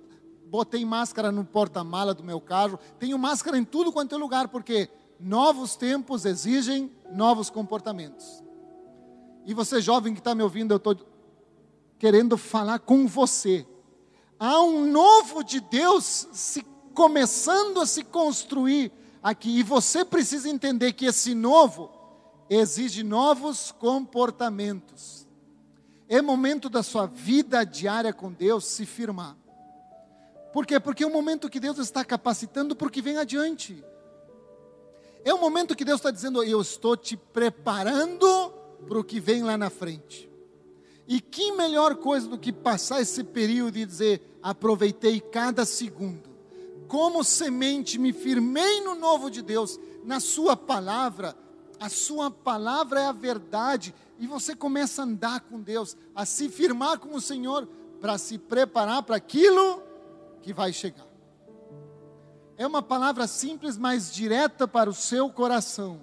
botei 0.51 0.85
máscara 0.85 1.31
no 1.31 1.45
porta-mala 1.45 2.13
do 2.13 2.25
meu 2.25 2.41
carro, 2.41 2.79
tenho 2.99 3.17
máscara 3.17 3.57
em 3.57 3.65
tudo 3.65 3.93
quanto 3.93 4.17
é 4.17 4.19
lugar, 4.19 4.49
porque 4.49 4.91
novos 5.21 5.77
tempos 5.77 6.25
exigem 6.25 6.91
novos 7.13 7.49
comportamentos. 7.49 8.43
E 9.47 9.55
você 9.55 9.81
jovem 9.81 10.13
que 10.13 10.19
está 10.19 10.35
me 10.35 10.43
ouvindo, 10.43 10.73
eu 10.75 10.77
estou 10.77 10.97
querendo 12.01 12.39
falar 12.39 12.79
com 12.79 13.07
você. 13.07 13.67
Há 14.39 14.63
um 14.63 14.91
novo 14.91 15.45
de 15.45 15.61
Deus 15.61 16.27
se 16.33 16.65
começando 16.95 17.79
a 17.79 17.87
se 17.87 18.03
construir 18.03 18.91
aqui, 19.23 19.59
e 19.59 19.63
você 19.63 20.03
precisa 20.03 20.49
entender 20.49 20.95
que 20.95 21.05
esse 21.05 21.35
novo 21.35 21.91
exige 22.49 23.03
novos 23.03 23.71
comportamentos. 23.71 25.29
É 26.09 26.23
momento 26.23 26.71
da 26.71 26.83
sua 26.83 27.07
vida 27.07 27.65
diária 27.65 28.15
com 28.15 28.33
Deus 28.33 28.65
se 28.65 28.87
firmar. 28.87 29.37
Por 30.55 30.65
quê? 30.65 30.81
Porque 30.81 31.05
é 31.05 31.07
o 31.07 31.13
momento 31.13 31.51
que 31.51 31.61
Deus 31.61 31.77
está 31.79 32.03
capacitando 32.03 32.75
para 32.75 32.89
o 32.89 32.91
que 32.91 33.03
vem 33.03 33.19
adiante. 33.19 33.85
É 35.23 35.35
o 35.35 35.39
momento 35.39 35.77
que 35.77 35.85
Deus 35.85 36.01
está 36.01 36.11
dizendo: 36.11 36.43
Eu 36.43 36.63
estou 36.63 36.97
te 36.97 37.15
preparando 37.15 38.55
para 38.89 38.99
o 38.99 39.05
que 39.05 39.21
vem 39.21 39.43
lá 39.43 39.59
na 39.59 39.69
frente. 39.69 40.30
E 41.07 41.21
que 41.21 41.53
melhor 41.53 41.97
coisa 41.97 42.29
do 42.29 42.39
que 42.39 42.53
passar 42.53 43.01
esse 43.01 43.25
período 43.25 43.77
e 43.77 43.87
dizer: 43.87 44.39
Aproveitei 44.43 45.21
cada 45.21 45.65
segundo. 45.65 46.31
Como 46.87 47.23
semente, 47.23 47.99
me 47.99 48.13
firmei 48.13 48.81
no 48.81 48.95
novo 48.95 49.31
de 49.31 49.43
Deus, 49.43 49.79
na 50.05 50.21
Sua 50.21 50.57
palavra. 50.57 51.37
A 51.79 51.89
Sua 51.89 52.31
palavra 52.31 53.01
é 53.01 53.07
a 53.07 53.13
verdade. 53.13 53.95
E 54.19 54.27
você 54.27 54.55
começa 54.55 55.03
a 55.03 55.05
andar 55.05 55.41
com 55.41 55.61
Deus, 55.61 55.97
a 56.15 56.27
se 56.27 56.49
firmar 56.49 56.99
com 56.99 57.15
o 57.15 57.21
Senhor, 57.21 57.67
para 58.01 58.19
se 58.19 58.39
preparar 58.39 59.03
para 59.03 59.17
aquilo 59.17 59.83
que 60.43 60.53
vai 60.53 60.73
chegar. 60.73 61.07
É 62.57 62.67
uma 62.67 62.83
palavra 62.83 63.27
simples, 63.27 63.79
mas 63.79 64.13
direta 64.13 64.69
para 64.69 64.91
o 64.91 64.95
seu 64.95 65.31
coração. 65.31 66.01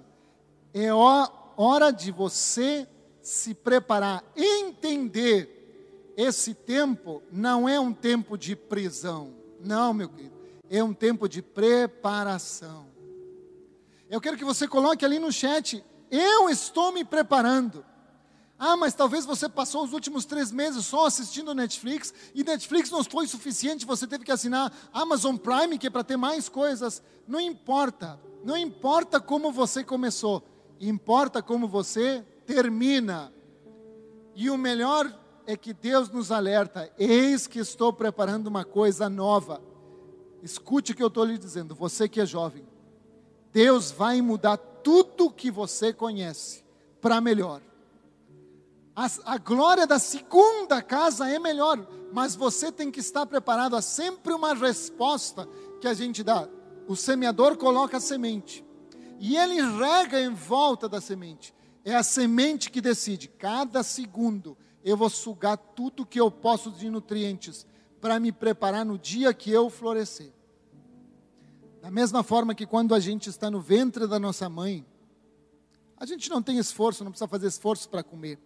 É 0.74 0.92
hora 0.92 1.90
de 1.92 2.10
você 2.10 2.88
se 3.28 3.52
preparar, 3.52 4.24
entender 4.34 6.14
esse 6.16 6.54
tempo 6.54 7.22
não 7.30 7.68
é 7.68 7.78
um 7.78 7.92
tempo 7.92 8.38
de 8.38 8.56
prisão, 8.56 9.34
não, 9.60 9.92
meu 9.92 10.08
querido, 10.08 10.34
é 10.70 10.82
um 10.82 10.94
tempo 10.94 11.28
de 11.28 11.42
preparação. 11.42 12.86
Eu 14.08 14.18
quero 14.18 14.36
que 14.38 14.44
você 14.44 14.66
coloque 14.66 15.04
ali 15.04 15.18
no 15.18 15.30
chat: 15.30 15.84
eu 16.10 16.48
estou 16.48 16.90
me 16.90 17.04
preparando. 17.04 17.84
Ah, 18.58 18.76
mas 18.76 18.94
talvez 18.94 19.26
você 19.26 19.48
passou 19.48 19.84
os 19.84 19.92
últimos 19.92 20.24
três 20.24 20.50
meses 20.50 20.86
só 20.86 21.06
assistindo 21.06 21.54
Netflix 21.54 22.12
e 22.34 22.42
Netflix 22.42 22.90
não 22.90 23.04
foi 23.04 23.28
suficiente, 23.28 23.86
você 23.86 24.06
teve 24.06 24.24
que 24.24 24.32
assinar 24.32 24.72
Amazon 24.92 25.36
Prime, 25.36 25.78
que 25.78 25.86
é 25.86 25.90
para 25.90 26.02
ter 26.02 26.16
mais 26.16 26.48
coisas. 26.48 27.02
Não 27.26 27.38
importa, 27.38 28.18
não 28.42 28.56
importa 28.56 29.20
como 29.20 29.52
você 29.52 29.84
começou, 29.84 30.42
importa 30.80 31.40
como 31.42 31.68
você 31.68 32.24
termina. 32.48 33.30
E 34.34 34.48
o 34.48 34.56
melhor 34.56 35.14
é 35.46 35.54
que 35.54 35.74
Deus 35.74 36.08
nos 36.08 36.32
alerta: 36.32 36.90
eis 36.98 37.46
que 37.46 37.58
estou 37.58 37.92
preparando 37.92 38.46
uma 38.46 38.64
coisa 38.64 39.08
nova. 39.10 39.62
Escute 40.42 40.92
o 40.92 40.94
que 40.94 41.02
eu 41.02 41.08
estou 41.08 41.24
lhe 41.24 41.36
dizendo, 41.36 41.74
você 41.74 42.08
que 42.08 42.20
é 42.20 42.26
jovem. 42.26 42.66
Deus 43.52 43.90
vai 43.90 44.22
mudar 44.22 44.56
tudo 44.56 45.30
que 45.30 45.50
você 45.50 45.92
conhece 45.92 46.64
para 47.00 47.20
melhor. 47.20 47.60
A, 48.94 49.06
a 49.26 49.38
glória 49.38 49.86
da 49.86 49.98
segunda 49.98 50.80
casa 50.80 51.28
é 51.28 51.38
melhor, 51.38 51.86
mas 52.12 52.34
você 52.34 52.70
tem 52.72 52.90
que 52.90 53.00
estar 53.00 53.26
preparado. 53.26 53.76
Há 53.76 53.82
sempre 53.82 54.32
uma 54.32 54.54
resposta 54.54 55.46
que 55.80 55.88
a 55.88 55.94
gente 55.94 56.22
dá. 56.22 56.48
O 56.86 56.96
semeador 56.96 57.56
coloca 57.56 57.96
a 57.96 58.00
semente 58.00 58.64
e 59.18 59.36
ele 59.36 59.60
rega 59.60 60.20
em 60.20 60.32
volta 60.32 60.88
da 60.88 61.00
semente. 61.00 61.52
É 61.88 61.94
a 61.94 62.02
semente 62.02 62.70
que 62.70 62.80
decide. 62.80 63.28
Cada 63.28 63.82
segundo 63.82 64.56
eu 64.84 64.96
vou 64.96 65.08
sugar 65.08 65.56
tudo 65.56 66.06
que 66.06 66.20
eu 66.20 66.30
posso 66.30 66.70
de 66.70 66.90
nutrientes 66.90 67.66
para 68.00 68.18
me 68.18 68.32
preparar 68.32 68.84
no 68.84 68.98
dia 68.98 69.32
que 69.32 69.50
eu 69.50 69.70
florescer. 69.70 70.32
Da 71.80 71.90
mesma 71.90 72.22
forma 72.22 72.54
que 72.54 72.66
quando 72.66 72.94
a 72.94 73.00
gente 73.00 73.28
está 73.28 73.50
no 73.50 73.60
ventre 73.60 74.06
da 74.06 74.18
nossa 74.18 74.48
mãe, 74.48 74.84
a 75.96 76.04
gente 76.04 76.28
não 76.28 76.42
tem 76.42 76.58
esforço, 76.58 77.04
não 77.04 77.10
precisa 77.10 77.28
fazer 77.28 77.46
esforço 77.46 77.88
para 77.88 78.02
comer 78.02 78.38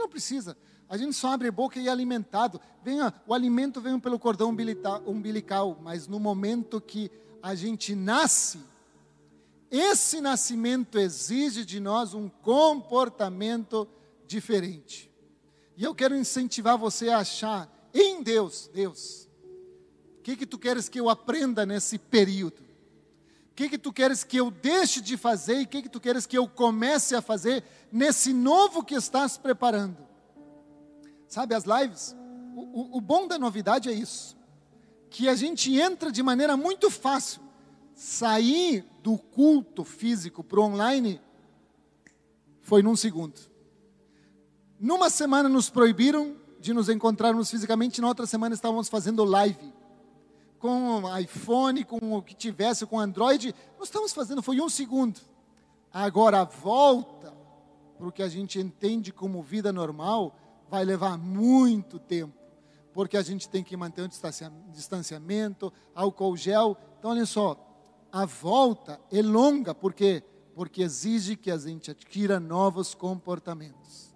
não 0.00 0.08
precisa. 0.08 0.56
A 0.88 0.96
gente 0.96 1.12
só 1.12 1.32
abre 1.32 1.48
a 1.48 1.52
boca 1.52 1.78
e 1.78 1.86
é 1.86 1.90
alimentado. 1.90 2.60
Venha, 2.82 3.14
o 3.26 3.34
alimento 3.34 3.80
vem 3.80 4.00
pelo 4.00 4.18
cordão 4.18 4.48
umbilical, 5.06 5.78
mas 5.80 6.08
no 6.08 6.18
momento 6.18 6.80
que 6.80 7.10
a 7.42 7.54
gente 7.54 7.94
nasce, 7.94 8.58
esse 9.70 10.20
nascimento 10.20 10.98
exige 10.98 11.64
de 11.64 11.78
nós 11.78 12.12
um 12.12 12.28
comportamento 12.28 13.86
diferente. 14.26 15.10
E 15.76 15.84
eu 15.84 15.94
quero 15.94 16.16
incentivar 16.16 16.76
você 16.76 17.08
a 17.08 17.18
achar 17.18 17.70
em 17.94 18.22
Deus, 18.22 18.68
Deus, 18.72 19.28
o 20.18 20.22
que 20.22 20.36
que 20.36 20.46
tu 20.46 20.58
queres 20.58 20.88
que 20.88 21.00
eu 21.00 21.08
aprenda 21.08 21.64
nesse 21.64 21.98
período? 21.98 22.60
O 23.50 23.54
que 23.54 23.68
que 23.68 23.78
tu 23.78 23.92
queres 23.92 24.24
que 24.24 24.36
eu 24.36 24.50
deixe 24.50 25.00
de 25.00 25.16
fazer 25.16 25.60
e 25.60 25.64
o 25.64 25.68
que 25.68 25.82
que 25.82 25.88
tu 25.88 26.00
queres 26.00 26.26
que 26.26 26.36
eu 26.36 26.48
comece 26.48 27.14
a 27.14 27.22
fazer 27.22 27.64
nesse 27.92 28.32
novo 28.32 28.84
que 28.84 28.94
estás 28.94 29.38
preparando? 29.38 29.98
Sabe, 31.28 31.54
as 31.54 31.64
lives, 31.64 32.16
o, 32.56 32.60
o, 32.60 32.96
o 32.98 33.00
bom 33.00 33.26
da 33.26 33.38
novidade 33.38 33.88
é 33.88 33.92
isso, 33.92 34.36
que 35.08 35.28
a 35.28 35.34
gente 35.34 35.74
entra 35.78 36.10
de 36.10 36.22
maneira 36.22 36.56
muito 36.56 36.90
fácil. 36.90 37.40
Sair 37.94 38.84
do 39.02 39.16
culto 39.16 39.84
físico 39.84 40.42
para 40.44 40.60
o 40.60 40.64
online 40.64 41.20
foi 42.60 42.82
num 42.82 42.96
segundo. 42.96 43.38
Numa 44.78 45.10
semana 45.10 45.48
nos 45.48 45.68
proibiram 45.68 46.36
de 46.58 46.72
nos 46.72 46.88
encontrarmos 46.88 47.50
fisicamente, 47.50 48.00
na 48.00 48.08
outra 48.08 48.26
semana 48.26 48.54
estávamos 48.54 48.88
fazendo 48.88 49.24
live 49.24 49.72
com 50.58 51.02
iPhone, 51.18 51.84
com 51.84 52.14
o 52.14 52.22
que 52.22 52.34
tivesse, 52.34 52.84
com 52.84 53.00
Android, 53.00 53.54
nós 53.78 53.88
estamos 53.88 54.12
fazendo, 54.12 54.42
foi 54.42 54.60
um 54.60 54.68
segundo. 54.68 55.18
Agora 55.92 56.42
a 56.42 56.44
volta 56.44 57.34
para 57.96 58.06
o 58.06 58.12
que 58.12 58.22
a 58.22 58.28
gente 58.28 58.58
entende 58.58 59.10
como 59.10 59.42
vida 59.42 59.72
normal, 59.72 60.36
vai 60.68 60.84
levar 60.84 61.18
muito 61.18 61.98
tempo, 61.98 62.34
porque 62.92 63.16
a 63.16 63.22
gente 63.22 63.48
tem 63.48 63.64
que 63.64 63.76
manter 63.76 64.02
um 64.02 64.08
distanciamento, 64.72 65.72
álcool 65.94 66.36
gel. 66.36 66.76
Então, 66.98 67.10
olha 67.10 67.26
só, 67.26 67.56
a 68.12 68.24
volta 68.24 69.00
é 69.10 69.22
longa, 69.22 69.74
por 69.74 69.92
quê? 69.92 70.22
Porque 70.54 70.82
exige 70.82 71.36
que 71.36 71.50
a 71.50 71.56
gente 71.56 71.90
adquira 71.90 72.40
novos 72.40 72.94
comportamentos. 72.94 74.14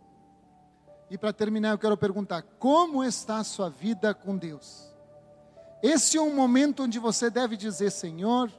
E 1.11 1.17
para 1.17 1.33
terminar, 1.33 1.71
eu 1.71 1.79
quero 1.79 1.97
perguntar: 1.97 2.43
como 2.59 3.05
está 3.05 3.39
a 3.39 3.45
sua 3.45 3.69
vida 3.69 4.13
com 4.13 4.37
Deus? 4.37 4.93
Esse 5.83 6.17
é 6.17 6.21
um 6.21 6.35
momento 6.35 6.83
onde 6.83 6.99
você 6.99 7.31
deve 7.31 7.57
dizer, 7.57 7.91
Senhor, 7.91 8.51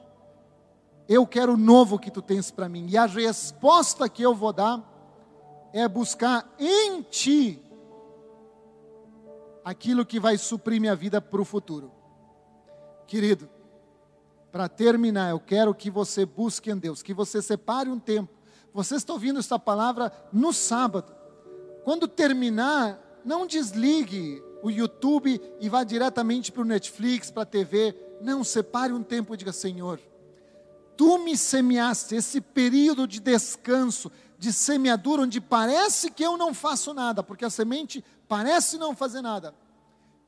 eu 1.08 1.26
quero 1.26 1.54
o 1.54 1.58
novo 1.58 2.00
que 2.00 2.12
tu 2.12 2.21
tens 2.21 2.52
para 2.52 2.69
mim. 2.69 2.88
E 2.88 2.98
a 2.98 3.06
resposta 3.06 4.08
que 4.08 4.21
eu 4.21 4.34
vou 4.34 4.54
dar 4.54 4.84
é 5.74 5.88
buscar 5.88 6.48
em 6.60 7.02
ti 7.02 7.62
aquilo 9.63 10.06
que 10.06 10.19
vai 10.19 10.38
suprir 10.38 10.80
minha 10.80 10.95
vida 10.95 11.19
para 11.19 11.41
o 11.41 11.45
futuro. 11.45 11.91
Querido, 13.08 13.50
para 14.56 14.70
terminar, 14.70 15.32
eu 15.32 15.39
quero 15.41 15.76
que 15.76 15.91
você 15.91 16.26
busque 16.26 16.72
em 16.72 16.78
Deus, 16.78 17.04
que 17.04 17.13
você 17.13 17.41
separe 17.41 17.89
um 17.89 18.00
tempo. 18.00 18.32
Você 18.74 18.96
está 18.96 19.12
ouvindo 19.12 19.38
esta 19.38 19.60
palavra 19.60 20.10
no 20.32 20.54
sábado. 20.54 21.13
Quando 21.84 22.08
terminar, 22.08 22.98
não 23.26 23.46
desligue 23.46 24.41
o 24.63 24.72
YouTube 24.72 25.41
e 25.60 25.68
vá 25.68 25.84
diretamente 25.84 26.54
para 26.54 26.62
o 26.62 26.65
Netflix, 26.65 27.30
para 27.30 27.44
a 27.44 27.46
TV. 27.46 27.94
Não, 28.22 28.46
separe 28.46 28.94
um 28.94 29.04
tempo 29.04 29.34
e 29.34 29.38
diga: 29.38 29.52
Senhor, 29.52 30.00
tu 30.96 31.18
me 31.18 31.36
semeaste 31.36 32.15
esse 32.15 32.39
período 32.39 33.06
de 33.06 33.20
descanso, 33.20 34.10
de 34.39 34.54
semeadura, 34.54 35.24
onde 35.24 35.41
parece 35.41 36.10
que 36.10 36.24
eu 36.24 36.38
não 36.38 36.54
faço 36.54 36.94
nada, 36.94 37.22
porque 37.22 37.44
a 37.44 37.50
semente 37.50 38.02
parece 38.26 38.78
não 38.78 38.96
fazer 38.96 39.22
nada. 39.22 39.54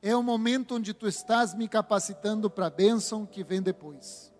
É 0.00 0.14
o 0.14 0.22
momento 0.22 0.76
onde 0.76 0.94
tu 0.94 1.08
estás 1.08 1.54
me 1.54 1.68
capacitando 1.68 2.48
para 2.48 2.66
a 2.66 2.70
bênção 2.70 3.26
que 3.26 3.42
vem 3.42 3.60
depois. 3.60 4.32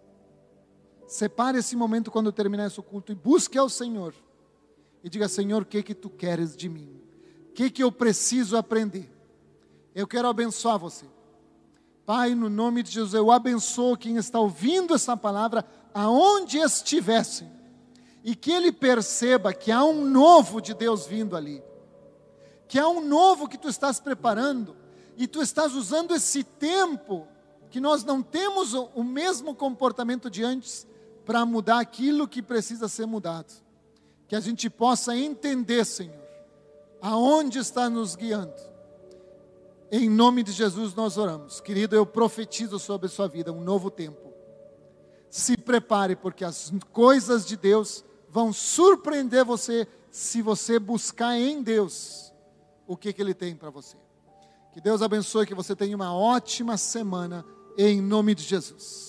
Separe 1.07 1.59
esse 1.59 1.75
momento 1.75 2.11
quando 2.11 2.31
terminar 2.31 2.67
esse 2.67 2.81
culto 2.83 3.11
e 3.11 3.15
busque 3.15 3.59
ao 3.59 3.69
Senhor. 3.69 4.15
E 5.03 5.09
diga, 5.09 5.29
Senhor, 5.29 5.63
o 5.63 5.67
que 5.67 5.83
que 5.83 5.95
tu 5.95 6.11
queres 6.11 6.57
de 6.57 6.69
mim? 6.69 7.01
O 7.49 7.53
que 7.53 7.71
que 7.71 7.83
eu 7.83 7.91
preciso 7.91 8.57
aprender? 8.57 9.11
Eu 9.95 10.07
quero 10.07 10.29
abençoar 10.29 10.79
você. 10.79 11.07
Pai, 12.09 12.35
no 12.35 12.49
nome 12.49 12.83
de 12.83 12.91
Jesus, 12.91 13.15
eu 13.15 13.31
abençoo 13.31 13.97
quem 13.97 14.17
está 14.17 14.39
ouvindo 14.41 14.95
essa 14.95 15.17
palavra, 15.17 15.65
aonde 15.93 16.57
estivessem, 16.57 17.51
e 18.25 18.35
que 18.35 18.51
ele 18.51 18.73
perceba 18.73 19.53
que 19.53 19.71
há 19.71 19.85
um 19.85 20.07
novo 20.07 20.61
de 20.61 20.73
Deus 20.73 21.07
vindo 21.07 21.37
ali, 21.37 21.63
que 22.67 22.79
há 22.79 22.89
um 22.89 23.05
novo 23.05 23.49
que 23.49 23.59
tu 23.59 23.69
estás 23.69 24.01
preparando, 24.01 24.75
e 25.19 25.27
tu 25.27 25.43
estás 25.43 25.75
usando 25.75 26.15
esse 26.15 26.43
tempo, 26.43 27.27
que 27.69 27.81
nós 27.81 28.05
não 28.05 28.23
temos 28.23 28.73
o 28.73 29.05
mesmo 29.05 29.55
comportamento 29.55 30.31
de 30.31 30.43
antes, 30.43 30.87
para 31.27 31.45
mudar 31.45 31.81
aquilo 31.81 32.27
que 32.27 32.41
precisa 32.41 32.89
ser 32.89 33.05
mudado. 33.05 33.53
Que 34.27 34.35
a 34.35 34.41
gente 34.41 34.71
possa 34.71 35.15
entender, 35.15 35.85
Senhor, 35.85 36.17
aonde 37.03 37.59
está 37.59 37.91
nos 37.91 38.17
guiando 38.17 38.69
em 39.91 40.09
nome 40.09 40.43
de 40.43 40.53
Jesus 40.53 40.95
nós 40.95 41.17
oramos. 41.17 41.61
Querido, 41.61 41.97
eu 41.97 42.05
profetizo 42.05 42.79
sobre 42.79 43.07
a 43.07 43.11
sua 43.11 43.27
vida 43.27 43.53
um 43.53 43.61
novo 43.61 43.91
tempo. 43.91 44.33
Se 45.31 45.57
prepare, 45.57 46.15
porque 46.17 46.45
as 46.45 46.73
coisas 46.93 47.47
de 47.47 47.57
Deus 47.57 48.05
vão 48.29 48.53
surpreender 48.53 49.45
você 49.45 49.87
se 50.11 50.43
você 50.43 50.79
buscar 50.79 51.37
em 51.39 51.63
Deus 51.63 52.33
o 52.87 52.97
que, 52.97 53.13
que 53.13 53.21
Ele 53.21 53.35
tem 53.35 53.55
para 53.55 53.71
você. 53.71 53.97
Que 54.79 54.83
Deus 54.83 55.03
abençoe, 55.03 55.45
que 55.45 55.57
você 55.57 55.75
tenha 55.75 55.97
uma 55.97 56.15
ótima 56.15 56.77
semana, 56.77 57.45
em 57.77 58.01
nome 58.01 58.33
de 58.33 58.45
Jesus. 58.45 59.08